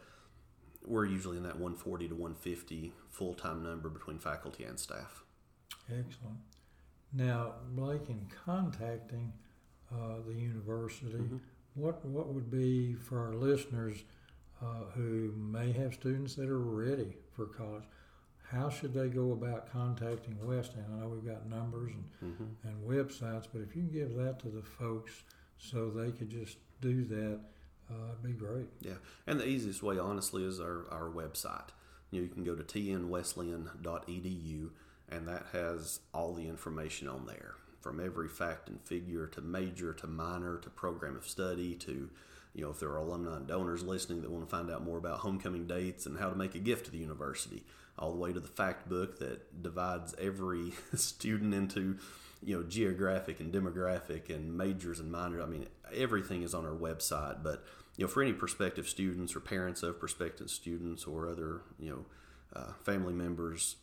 we're 0.85 1.05
usually 1.05 1.37
in 1.37 1.43
that 1.43 1.59
140 1.59 2.09
to 2.09 2.15
150 2.15 2.93
full 3.09 3.33
time 3.33 3.63
number 3.63 3.89
between 3.89 4.17
faculty 4.17 4.63
and 4.63 4.79
staff. 4.79 5.23
Excellent. 5.87 6.39
Now, 7.13 7.53
Blake, 7.71 8.09
in 8.09 8.27
contacting 8.45 9.33
uh, 9.91 10.19
the 10.27 10.33
university, 10.33 11.13
Mhm. 11.17 11.39
what 11.73 12.05
what 12.05 12.27
would 12.33 12.49
be 12.51 12.93
for 12.93 13.17
our 13.19 13.33
listeners 13.33 14.03
uh, 14.61 14.83
who 14.93 15.31
may 15.35 15.71
have 15.71 15.93
students 15.93 16.35
that 16.35 16.49
are 16.49 16.59
ready 16.59 17.15
for 17.35 17.45
college? 17.47 17.85
How 18.43 18.69
should 18.69 18.93
they 18.93 19.09
go 19.09 19.31
about 19.31 19.71
contacting 19.71 20.37
Wesleyan? 20.45 20.85
I 20.93 20.99
know 20.99 21.09
we've 21.09 21.25
got 21.25 21.47
numbers 21.47 21.91
and, 21.93 22.09
Mm-hmm. 22.33 22.67
and 22.67 22.87
websites, 22.87 23.47
but 23.51 23.61
if 23.61 23.75
you 23.75 23.83
can 23.83 23.91
give 23.91 24.15
that 24.15 24.39
to 24.39 24.49
the 24.49 24.61
folks 24.61 25.23
so 25.57 25.89
they 25.89 26.11
could 26.11 26.29
just 26.29 26.57
do 26.81 27.03
that, 27.05 27.39
uh, 27.89 28.09
it'd 28.11 28.23
be 28.23 28.33
great. 28.33 28.67
Yeah, 28.81 28.97
and 29.25 29.39
the 29.39 29.47
easiest 29.47 29.81
way, 29.81 29.97
honestly, 29.97 30.43
is 30.43 30.59
our, 30.59 30.85
our 30.91 31.09
website. 31.09 31.69
You, 32.11 32.21
know, 32.21 32.27
you 32.27 32.33
can 32.33 32.43
go 32.43 32.55
to 32.55 32.63
tnwesleyan.edu, 32.63 34.69
and 35.11 35.27
that 35.27 35.45
has 35.51 35.99
all 36.13 36.33
the 36.33 36.47
information 36.47 37.07
on 37.07 37.25
there 37.25 37.55
from 37.81 37.99
every 37.99 38.27
fact 38.27 38.69
and 38.69 38.81
figure 38.81 39.27
to 39.27 39.41
major 39.41 39.93
to 39.93 40.07
minor 40.07 40.57
to 40.57 40.69
program 40.69 41.15
of 41.15 41.27
study 41.27 41.75
to 41.75 42.09
you 42.53 42.63
know 42.63 42.71
if 42.71 42.79
there 42.79 42.89
are 42.89 42.97
alumni 42.97 43.37
and 43.37 43.47
donors 43.47 43.83
listening 43.83 44.21
that 44.21 44.31
want 44.31 44.47
to 44.47 44.55
find 44.55 44.69
out 44.69 44.83
more 44.83 44.97
about 44.97 45.19
homecoming 45.19 45.65
dates 45.65 46.05
and 46.05 46.17
how 46.17 46.29
to 46.29 46.35
make 46.35 46.55
a 46.55 46.59
gift 46.59 46.85
to 46.85 46.91
the 46.91 46.97
university 46.97 47.63
all 47.97 48.11
the 48.11 48.17
way 48.17 48.33
to 48.33 48.39
the 48.39 48.47
fact 48.47 48.89
book 48.89 49.19
that 49.19 49.61
divides 49.61 50.15
every 50.19 50.73
student 50.95 51.53
into 51.53 51.97
you 52.43 52.57
know 52.57 52.63
geographic 52.63 53.39
and 53.39 53.53
demographic 53.53 54.29
and 54.29 54.57
majors 54.57 54.99
and 54.99 55.11
minors 55.11 55.41
i 55.41 55.45
mean 55.45 55.65
everything 55.93 56.43
is 56.43 56.53
on 56.53 56.65
our 56.65 56.75
website. 56.75 57.43
But 57.43 57.63
you 57.97 58.05
know, 58.05 58.09
for 58.09 58.21
any 58.21 58.33
prospective 58.33 58.87
students 58.87 59.35
or 59.35 59.39
parents 59.39 59.83
of 59.83 59.99
prospective 59.99 60.49
students 60.49 61.05
or 61.05 61.27
other, 61.27 61.61
you 61.79 61.89
know, 61.89 62.05
uh, 62.53 62.73
family 62.83 63.13
members, 63.13 63.75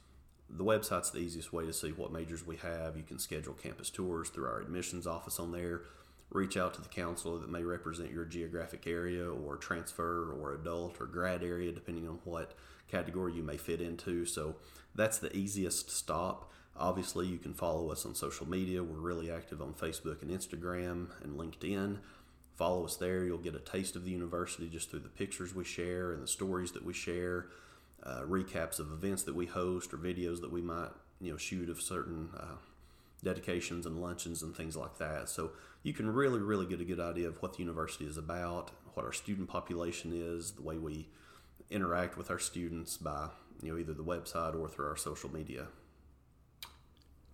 the 0.49 0.65
website's 0.65 1.11
the 1.11 1.19
easiest 1.19 1.53
way 1.53 1.67
to 1.67 1.73
see 1.73 1.91
what 1.91 2.13
majors 2.13 2.47
we 2.47 2.57
have. 2.57 2.97
You 2.97 3.03
can 3.03 3.19
schedule 3.19 3.55
campus 3.55 3.91
tours 3.91 4.29
through 4.29 4.47
our 4.47 4.61
admissions 4.61 5.07
office 5.07 5.39
on 5.41 5.53
there. 5.53 5.83
Reach 6.31 6.57
out 6.57 6.75
to 6.75 6.83
the 6.83 6.89
counselor 6.89 7.39
that 7.39 7.51
may 7.51 7.63
represent 7.63 8.11
your 8.11 8.25
geographic 8.25 8.87
area 8.87 9.29
or 9.29 9.57
transfer 9.57 10.33
or 10.33 10.55
adult 10.55 11.01
or 11.01 11.07
grad 11.07 11.43
area, 11.43 11.73
depending 11.73 12.09
on 12.09 12.19
what 12.25 12.55
category 12.89 13.33
you 13.33 13.43
may 13.43 13.57
fit 13.57 13.81
into. 13.81 14.25
So 14.27 14.57
that's 14.95 15.19
the 15.19 15.35
easiest 15.37 15.91
stop. 15.91 16.53
Obviously, 16.79 17.27
you 17.27 17.39
can 17.39 17.55
follow 17.55 17.91
us 17.91 18.05
on 18.05 18.15
social 18.15 18.49
media. 18.49 18.83
We're 18.83 18.99
really 18.99 19.31
active 19.31 19.63
on 19.63 19.73
Facebook 19.73 20.23
and 20.23 20.31
Instagram 20.31 21.09
and 21.23 21.39
LinkedIn. 21.39 21.99
Follow 22.57 22.85
us 22.85 22.97
there. 22.97 23.25
You'll 23.25 23.39
get 23.39 23.55
a 23.55 23.61
taste 23.61 23.97
of 23.97 24.05
the 24.05 24.11
university 24.11 24.69
just 24.69 24.91
through 24.91 25.01
the 25.01 25.09
pictures 25.09 25.55
we 25.55 25.65
share 25.65 26.13
and 26.13 26.23
the 26.23 26.29
stories 26.29 26.73
that 26.73 26.85
we 26.85 26.93
share, 26.93 27.47
uh, 28.07 28.23
recaps 28.23 28.79
of 28.79 28.93
events 28.93 29.25
that 29.25 29.35
we 29.35 29.47
host 29.47 29.93
or 29.93 29.97
videos 29.97 30.41
that 30.41 30.53
we 30.53 30.63
might 30.63 30.91
you 31.21 31.33
know 31.33 31.37
shoot 31.37 31.69
of 31.69 31.81
certain 31.81 32.31
uh, 32.39 32.57
dedications 33.25 33.87
and 33.87 34.01
luncheons 34.01 34.43
and 34.43 34.55
things 34.57 34.77
like 34.77 34.99
that. 34.99 35.29
So 35.29 35.53
you 35.83 35.93
can 35.93 36.09
really, 36.13 36.41
really 36.41 36.67
get 36.67 36.81
a 36.81 36.85
good 36.85 37.01
idea 37.01 37.29
of 37.29 37.41
what 37.43 37.55
the 37.55 37.61
university 37.61 38.05
is 38.05 38.17
about, 38.17 38.71
what 38.95 39.05
our 39.05 39.13
student 39.13 39.49
population 39.49 40.13
is, 40.15 40.53
the 40.53 40.63
way 40.63 40.79
we 40.79 41.09
interact 41.71 42.17
with 42.17 42.31
our 42.31 42.39
students 42.39 42.97
by 42.97 43.29
you 43.63 43.73
know 43.73 43.79
either 43.79 43.95
the 43.95 44.05
website 44.05 44.59
or 44.59 44.69
through 44.69 44.87
our 44.87 44.97
social 44.97 45.33
media. 45.33 45.67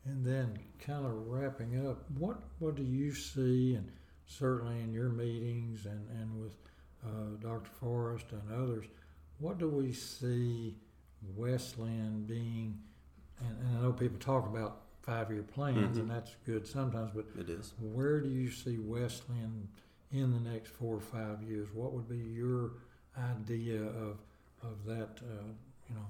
And 0.05 0.25
then, 0.25 0.59
kind 0.85 1.07
of 1.07 1.29
wrapping 1.29 1.87
up, 1.87 2.11
what 2.19 2.39
what 2.59 2.75
do 2.75 2.83
you 2.83 3.13
see, 3.15 3.75
and 3.75 3.91
certainly 4.27 4.81
in 4.81 4.93
your 4.93 5.11
meetings 5.11 5.87
and 5.87 6.09
and 6.19 6.41
with 6.41 6.55
uh, 7.05 7.37
Dr. 7.41 7.71
Forrest 7.81 8.27
and 8.31 8.43
others, 8.53 8.87
what 9.43 9.59
do 9.59 9.69
we 9.69 9.93
see 9.93 10.77
Wesleyan 11.37 12.25
being? 12.27 12.79
And, 13.41 13.59
and 13.59 13.79
I 13.79 13.83
know 13.83 13.93
people 13.93 14.19
talk 14.19 14.47
about 14.47 14.83
five 15.03 15.31
year 15.33 15.43
plans, 15.43 15.97
Mhm. 15.97 16.03
and 16.03 16.11
that's 16.11 16.37
good 16.47 16.67
sometimes, 16.67 17.11
but 17.13 17.27
It 17.37 17.51
is. 17.51 17.75
where 17.81 18.21
do 18.21 18.29
you 18.29 18.51
see 18.51 18.79
Wesleyan 18.79 19.69
in 20.13 20.31
the 20.31 20.39
next 20.39 20.71
four 20.71 20.97
or 20.97 21.01
five 21.01 21.43
years? 21.43 21.69
What 21.75 21.93
would 21.93 22.09
be 22.09 22.19
your 22.19 22.75
idea 23.19 23.83
of 23.83 24.19
of 24.63 24.85
that? 24.85 25.21
Uh, 25.23 25.49
you 25.89 25.95
know, 25.97 26.07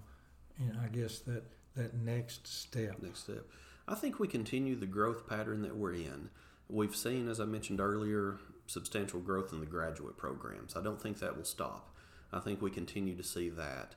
and 0.59 0.79
I 0.79 0.89
guess 0.89 1.21
that 1.21 1.45
that 1.75 1.95
next 1.95 2.47
step. 2.47 3.01
next 3.03 3.21
step. 3.21 3.49
I 3.89 3.95
think 3.95 4.19
we 4.21 4.29
continue 4.29 4.77
the 4.77 4.87
growth 4.87 5.27
pattern 5.27 5.63
that 5.63 5.75
we're 5.75 5.95
in. 5.95 6.29
We've 6.69 6.95
seen, 6.95 7.29
as 7.29 7.41
I 7.41 7.47
mentioned 7.47 7.81
earlier, 7.81 8.39
substantial 8.67 9.21
growth 9.21 9.55
in 9.55 9.61
the 9.61 9.67
graduate 9.67 10.19
programs. 10.19 10.77
I 10.77 10.83
don't 10.83 11.01
think 11.01 11.19
that 11.21 11.35
will 11.37 11.45
stop. 11.45 11.92
I 12.33 12.41
think 12.41 12.63
we 12.63 12.71
continue 12.71 13.17
to 13.17 13.23
see 13.23 13.49
that. 13.51 13.95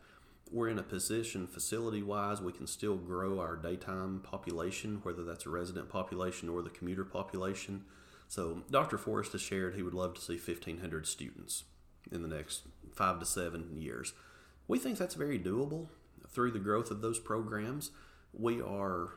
We're 0.52 0.70
in 0.70 0.78
a 0.78 0.84
position, 0.84 1.48
facility 1.48 2.04
wise, 2.04 2.42
we 2.42 2.52
can 2.52 2.68
still 2.68 2.98
grow 2.98 3.40
our 3.40 3.56
daytime 3.56 4.20
population, 4.22 5.00
whether 5.04 5.24
that's 5.24 5.46
a 5.46 5.50
resident 5.50 5.90
population 5.90 6.50
or 6.50 6.62
the 6.62 6.70
commuter 6.70 7.04
population. 7.04 7.86
So, 8.28 8.64
Dr. 8.70 8.98
Forrest 8.98 9.32
has 9.32 9.42
shared 9.42 9.76
he 9.76 9.84
would 9.84 9.94
love 9.94 10.14
to 10.16 10.22
see 10.22 10.34
1,500 10.34 11.08
students 11.08 11.64
in 12.12 12.22
the 12.22 12.28
next 12.28 12.64
five 12.94 13.20
to 13.20 13.26
seven 13.26 13.76
years. 13.76 14.14
We 14.68 14.80
think 14.80 14.98
that's 14.98 15.16
very 15.16 15.40
doable 15.40 15.88
through 16.30 16.52
the 16.52 16.60
growth 16.60 16.92
of 16.92 17.02
those 17.02 17.20
programs. 17.20 17.92
We 18.34 18.62
are 18.62 19.14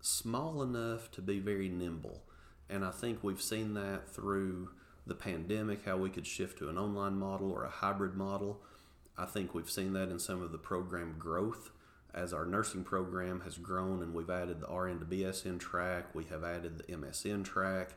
small 0.00 0.62
enough 0.62 1.10
to 1.12 1.22
be 1.22 1.38
very 1.38 1.68
nimble. 1.68 2.22
And 2.68 2.84
I 2.84 2.90
think 2.90 3.22
we've 3.22 3.42
seen 3.42 3.74
that 3.74 4.08
through 4.08 4.70
the 5.06 5.14
pandemic, 5.14 5.84
how 5.84 5.96
we 5.96 6.10
could 6.10 6.26
shift 6.26 6.58
to 6.58 6.68
an 6.68 6.78
online 6.78 7.18
model 7.18 7.50
or 7.50 7.64
a 7.64 7.70
hybrid 7.70 8.14
model. 8.14 8.60
I 9.16 9.26
think 9.26 9.54
we've 9.54 9.70
seen 9.70 9.92
that 9.94 10.08
in 10.08 10.18
some 10.18 10.42
of 10.42 10.52
the 10.52 10.58
program 10.58 11.16
growth 11.18 11.70
as 12.14 12.32
our 12.32 12.44
nursing 12.44 12.84
program 12.84 13.40
has 13.40 13.56
grown 13.56 14.02
and 14.02 14.14
we've 14.14 14.30
added 14.30 14.60
the 14.60 14.66
RN 14.66 14.98
to 15.00 15.04
BSN 15.04 15.60
track, 15.60 16.14
we 16.14 16.24
have 16.24 16.42
added 16.42 16.78
the 16.78 16.94
MSN 16.94 17.44
track, 17.44 17.90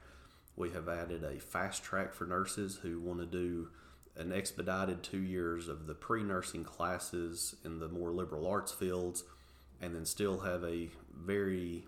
we 0.56 0.70
have 0.72 0.88
added 0.88 1.24
a 1.24 1.39
fast 1.39 1.84
track 1.84 2.13
for 2.13 2.26
nurses 2.26 2.80
who 2.84 3.00
want 3.00 3.20
to 3.20 3.26
do 3.26 3.70
an 4.16 4.32
expedited 4.32 5.02
two 5.02 5.22
years 5.22 5.68
of 5.68 5.88
the 5.88 5.96
pre 5.96 6.22
nursing 6.24 6.63
classes 6.63 7.56
in 7.66 7.80
the 7.80 7.88
more 7.88 8.12
liberal 8.12 8.46
arts 8.46 8.72
fields 8.72 9.24
and 9.82 9.96
then 9.96 10.06
still 10.06 10.42
have 10.42 10.63
a 10.63 10.89
very 11.12 11.86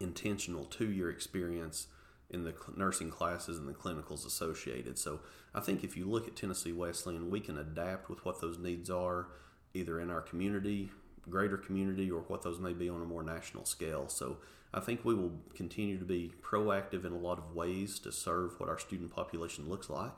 intentional 0.00 0.64
two 0.64 0.90
year 0.90 1.10
experience 1.10 1.88
in 2.34 2.44
the 2.44 2.54
nursing 2.76 3.10
classes 3.10 3.58
and 3.58 3.68
the 3.68 3.72
clinicals 3.72 4.26
associated. 4.26 4.98
So 4.98 5.20
I 5.54 5.60
think 5.60 5.84
if 5.84 5.96
you 5.96 6.04
look 6.04 6.26
at 6.26 6.36
Tennessee 6.36 6.72
Wesleyan, 6.72 7.30
we 7.30 7.40
can 7.40 7.56
adapt 7.56 8.10
with 8.10 8.24
what 8.24 8.40
those 8.40 8.58
needs 8.58 8.90
are, 8.90 9.28
either 9.72 10.00
in 10.00 10.10
our 10.10 10.20
community, 10.20 10.90
greater 11.30 11.56
community, 11.56 12.10
or 12.10 12.22
what 12.22 12.42
those 12.42 12.58
may 12.58 12.72
be 12.72 12.90
on 12.90 13.00
a 13.00 13.06
more 13.06 13.22
national 13.22 13.64
scale. 13.64 14.08
So 14.08 14.38
I 14.74 14.80
think 14.80 15.04
we 15.04 15.14
will 15.14 15.32
continue 15.54 15.98
to 15.98 16.04
be 16.04 16.32
proactive 16.42 17.04
in 17.04 17.12
a 17.12 17.18
lot 17.18 17.38
of 17.38 17.54
ways 17.54 17.98
to 18.00 18.12
serve 18.12 18.58
what 18.58 18.68
our 18.68 18.78
student 18.78 19.12
population 19.12 19.68
looks 19.68 19.88
like. 19.88 20.16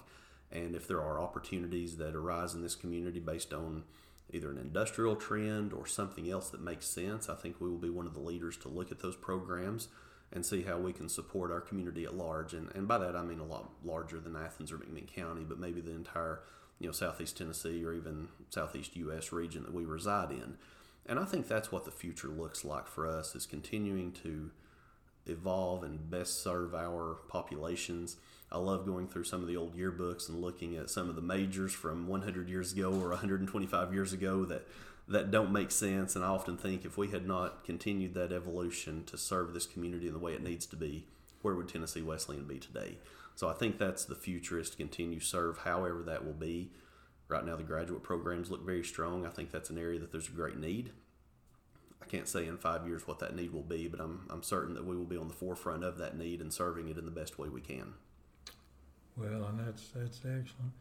And 0.51 0.75
if 0.75 0.89
there 0.89 1.03
are 1.03 1.21
opportunities 1.21 1.99
that 1.99 2.15
arise 2.15 2.55
in 2.55 2.63
this 2.63 2.75
community 2.75 3.21
based 3.21 3.53
on 3.53 3.85
either 4.33 4.51
an 4.51 4.59
industrial 4.59 5.17
trend 5.17 5.73
or 5.73 5.87
something 5.87 6.31
else 6.31 6.49
that 6.51 6.63
makes 6.63 6.87
sense, 6.87 7.29
I 7.29 7.35
think 7.35 7.61
we 7.61 7.69
will 7.69 7.79
be 7.79 7.91
one 7.91 8.07
of 8.07 8.15
the 8.15 8.21
leaders 8.21 8.57
to 8.59 8.69
look 8.69 8.91
at 8.91 9.01
those 9.01 9.17
programs 9.17 9.89
and 10.33 10.45
see 10.45 10.63
how 10.63 10.79
we 10.79 10.93
can 10.93 11.09
support 11.09 11.51
our 11.51 11.61
community 11.61 12.05
at 12.05 12.15
large. 12.15 12.53
And, 12.53 12.71
and 12.75 12.89
by 12.89 12.99
that 12.99 13.17
I 13.17 13.23
mean 13.23 13.39
a 13.39 13.45
lot 13.45 13.71
larger 13.85 14.21
than 14.21 14.37
Athens 14.37 14.73
or 14.73 14.79
McMinn 14.79 15.07
County, 15.07 15.45
but 15.49 15.59
maybe 15.59 15.81
the 15.81 15.95
entire 15.95 16.41
you 16.79 16.87
know 16.87 16.93
southeast 16.93 17.39
Tennessee 17.39 17.85
or 17.85 17.93
even 17.93 18.29
southeast 18.51 18.97
U.S. 18.97 19.33
region 19.33 19.63
that 19.63 19.75
we 19.75 19.85
reside 19.85 20.31
in. 20.31 20.57
And 21.07 21.19
I 21.19 21.25
think 21.25 21.47
that's 21.47 21.71
what 21.71 21.85
the 21.85 21.91
future 21.91 22.29
looks 22.29 22.65
like 22.65 22.87
for 22.87 23.07
us 23.07 23.35
is 23.35 23.47
continuing 23.47 24.13
to 24.25 24.51
evolve 25.27 25.83
and 25.83 26.11
best 26.11 26.43
serve 26.43 26.75
our 26.75 27.19
populations. 27.29 28.17
I 28.51 28.59
love 28.59 28.87
going 28.87 29.09
through 29.09 29.25
some 29.25 29.41
of 29.41 29.49
the 29.49 29.57
old 29.57 29.77
yearbooks 29.77 30.29
and 30.29 30.41
looking 30.41 30.77
at 30.77 30.91
some 30.91 31.09
of 31.09 31.17
the 31.17 31.23
majors 31.23 31.73
from 31.73 32.07
100 32.07 32.49
years 32.49 32.73
ago 32.73 32.93
or 32.93 33.11
125 33.11 33.93
years 33.93 34.13
ago 34.13 34.45
that 34.45 34.67
that 35.09 35.31
don't 35.31 35.53
make 35.53 35.71
sense. 35.71 36.17
And 36.17 36.25
I 36.25 36.29
often 36.29 36.57
think 36.57 36.85
if 36.85 36.99
we 36.99 37.09
had 37.09 37.27
not 37.27 37.65
continued 37.65 38.15
that 38.15 38.33
evolution 38.33 39.05
to 39.05 39.17
serve 39.17 39.55
this 39.55 39.67
community 39.67 40.07
in 40.07 40.13
the 40.13 40.19
way 40.19 40.33
it 40.33 40.43
needs 40.43 40.67
to 40.67 40.77
be, 40.77 41.07
where 41.43 41.55
would 41.55 41.69
Tennessee 41.69 42.03
Wesleyan 42.03 42.45
be 42.45 42.59
today? 42.59 42.99
So 43.35 43.49
I 43.49 43.53
think 43.53 43.79
that's 43.79 44.05
the 44.05 44.15
future 44.15 44.59
is 44.59 44.71
to 44.71 44.77
continue 44.77 45.21
serve 45.21 45.59
however 45.59 46.03
that 46.05 46.25
will 46.25 46.33
be. 46.33 46.73
Right 47.29 47.45
now, 47.45 47.57
the 47.57 47.63
graduate 47.63 48.03
programs 48.03 48.51
look 48.51 48.65
very 48.65 48.85
strong. 48.85 49.27
I 49.27 49.31
think 49.31 49.51
that's 49.51 49.71
an 49.71 49.79
area 49.79 49.99
that 49.99 50.13
there's 50.13 50.29
a 50.29 50.33
great 50.33 50.59
need. 50.59 50.93
I 52.01 52.07
can't 52.07 52.29
say 52.29 52.47
in 52.47 52.57
five 52.57 52.87
years 52.87 53.07
what 53.07 53.19
that 53.19 53.35
need 53.35 53.53
will 53.53 53.63
be, 53.63 53.89
but 53.89 54.01
I'm, 54.01 54.27
I'm 54.31 54.43
certain 54.43 54.75
that 54.75 54.87
we 54.87 54.97
will 54.97 55.05
be 55.05 55.17
on 55.17 55.29
the 55.29 55.35
forefront 55.35 55.83
of 55.83 55.99
that 55.99 56.17
need 56.17 56.41
and 56.41 56.53
serving 56.53 56.89
it 56.89 56.99
in 56.99 57.05
the 57.05 57.11
best 57.11 57.39
way 57.39 57.49
we 57.49 57.61
can. 57.61 57.95
Well, 59.17 59.45
and 59.45 59.59
that's 59.59 59.89
that's 59.89 60.19
excellent. 60.19 60.73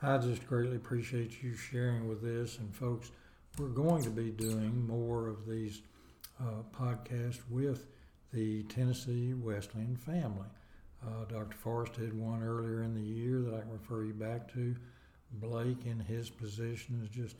I 0.00 0.18
just 0.18 0.46
greatly 0.46 0.76
appreciate 0.76 1.42
you 1.42 1.54
sharing 1.54 2.08
with 2.08 2.22
this, 2.22 2.58
and 2.58 2.74
folks, 2.74 3.10
we're 3.58 3.68
going 3.68 4.02
to 4.02 4.10
be 4.10 4.30
doing 4.30 4.86
more 4.86 5.28
of 5.28 5.46
these 5.46 5.82
uh, 6.40 6.62
podcasts 6.76 7.40
with 7.48 7.86
the 8.32 8.64
Tennessee 8.64 9.32
Wesleyan 9.34 9.96
family. 9.96 10.48
Uh, 11.06 11.24
Dr. 11.28 11.56
Forrest 11.56 11.92
did 11.94 12.18
one 12.18 12.42
earlier 12.42 12.82
in 12.82 12.94
the 12.94 13.00
year 13.00 13.40
that 13.42 13.54
I 13.54 13.60
can 13.60 13.70
refer 13.70 14.04
you 14.04 14.12
back 14.12 14.52
to. 14.54 14.74
Blake, 15.34 15.86
in 15.86 16.00
his 16.00 16.30
position, 16.30 17.00
is 17.02 17.08
just, 17.08 17.36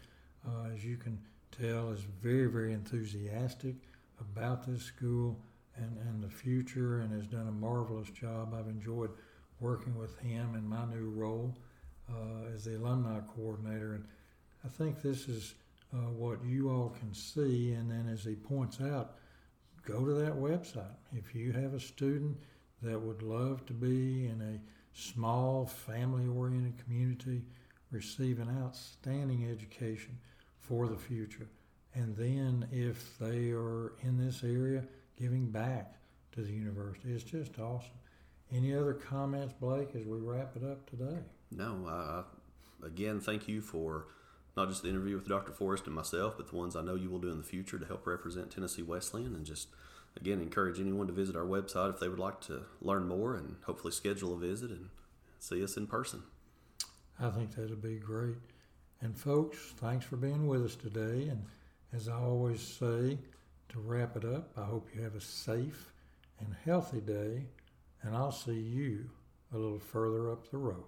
uh, 0.46 0.68
as 0.72 0.84
you 0.84 0.96
can 0.96 1.18
tell, 1.50 1.90
is 1.90 2.04
very, 2.22 2.46
very 2.46 2.72
enthusiastic 2.72 3.74
about 4.20 4.64
this 4.66 4.82
school 4.82 5.36
and, 5.76 5.98
and 6.08 6.22
the 6.22 6.30
future 6.30 7.00
and 7.00 7.12
has 7.12 7.26
done 7.26 7.48
a 7.48 7.52
marvelous 7.52 8.10
job. 8.10 8.54
I've 8.56 8.68
enjoyed 8.68 9.10
working 9.58 9.96
with 9.98 10.16
him 10.20 10.54
in 10.54 10.68
my 10.68 10.84
new 10.84 11.10
role 11.10 11.56
uh, 12.08 12.54
as 12.54 12.64
the 12.64 12.76
alumni 12.76 13.18
coordinator. 13.34 13.94
And 13.94 14.04
I 14.64 14.68
think 14.68 15.02
this 15.02 15.28
is 15.28 15.54
uh, 15.94 16.10
what 16.10 16.44
you 16.44 16.70
all 16.70 16.94
can 16.98 17.14
see. 17.14 17.72
And 17.72 17.90
then, 17.90 18.08
as 18.12 18.24
he 18.24 18.34
points 18.34 18.80
out, 18.80 19.14
go 19.86 20.04
to 20.04 20.12
that 20.14 20.34
website. 20.34 20.96
If 21.12 21.34
you 21.34 21.52
have 21.52 21.74
a 21.74 21.80
student 21.80 22.36
that 22.82 23.00
would 23.00 23.22
love 23.22 23.64
to 23.66 23.72
be 23.72 24.26
in 24.26 24.40
a 24.40 24.60
small, 24.98 25.66
family 25.66 26.26
oriented 26.26 26.82
community, 26.84 27.42
receive 27.90 28.40
an 28.40 28.56
outstanding 28.62 29.48
education 29.50 30.18
for 30.58 30.88
the 30.88 30.96
future. 30.96 31.48
And 31.94 32.16
then, 32.16 32.66
if 32.72 33.18
they 33.18 33.50
are 33.50 33.92
in 34.02 34.18
this 34.18 34.42
area, 34.42 34.84
giving 35.16 35.50
back 35.50 35.94
to 36.32 36.42
the 36.42 36.52
university. 36.52 37.12
It's 37.12 37.24
just 37.24 37.58
awesome. 37.58 37.90
Any 38.52 38.74
other 38.74 38.94
comments, 38.94 39.54
Blake, 39.60 39.94
as 39.94 40.04
we 40.04 40.18
wrap 40.18 40.56
it 40.56 40.64
up 40.64 40.88
today? 40.88 41.18
No, 41.50 41.86
uh, 41.86 42.22
again, 42.84 43.20
thank 43.20 43.48
you 43.48 43.60
for 43.60 44.06
not 44.56 44.68
just 44.68 44.82
the 44.82 44.88
interview 44.88 45.16
with 45.16 45.28
Dr. 45.28 45.52
Forrest 45.52 45.86
and 45.86 45.94
myself, 45.94 46.34
but 46.36 46.48
the 46.48 46.56
ones 46.56 46.76
I 46.76 46.82
know 46.82 46.94
you 46.94 47.10
will 47.10 47.18
do 47.18 47.30
in 47.30 47.38
the 47.38 47.44
future 47.44 47.78
to 47.78 47.86
help 47.86 48.06
represent 48.06 48.50
Tennessee 48.50 48.82
Wesleyan. 48.82 49.34
And 49.34 49.44
just, 49.44 49.68
again, 50.16 50.40
encourage 50.40 50.80
anyone 50.80 51.06
to 51.06 51.12
visit 51.12 51.36
our 51.36 51.44
website 51.44 51.92
if 51.92 52.00
they 52.00 52.08
would 52.08 52.18
like 52.18 52.40
to 52.42 52.62
learn 52.80 53.08
more 53.08 53.34
and 53.34 53.56
hopefully 53.64 53.92
schedule 53.92 54.34
a 54.34 54.38
visit 54.38 54.70
and 54.70 54.90
see 55.40 55.62
us 55.62 55.76
in 55.76 55.86
person. 55.86 56.22
I 57.20 57.30
think 57.30 57.54
that'd 57.54 57.82
be 57.82 57.96
great. 57.96 58.36
And, 59.00 59.16
folks, 59.16 59.58
thanks 59.76 60.04
for 60.04 60.16
being 60.16 60.46
with 60.46 60.64
us 60.64 60.76
today. 60.76 61.28
And 61.28 61.44
as 61.92 62.08
I 62.08 62.14
always 62.14 62.60
say, 62.60 63.18
to 63.70 63.80
wrap 63.80 64.16
it 64.16 64.24
up, 64.24 64.50
I 64.56 64.64
hope 64.64 64.88
you 64.94 65.02
have 65.02 65.16
a 65.16 65.20
safe 65.20 65.92
and 66.40 66.54
healthy 66.64 67.00
day, 67.00 67.44
and 68.02 68.16
I'll 68.16 68.32
see 68.32 68.52
you 68.52 69.10
a 69.52 69.58
little 69.58 69.80
further 69.80 70.30
up 70.30 70.48
the 70.50 70.58
road. 70.58 70.84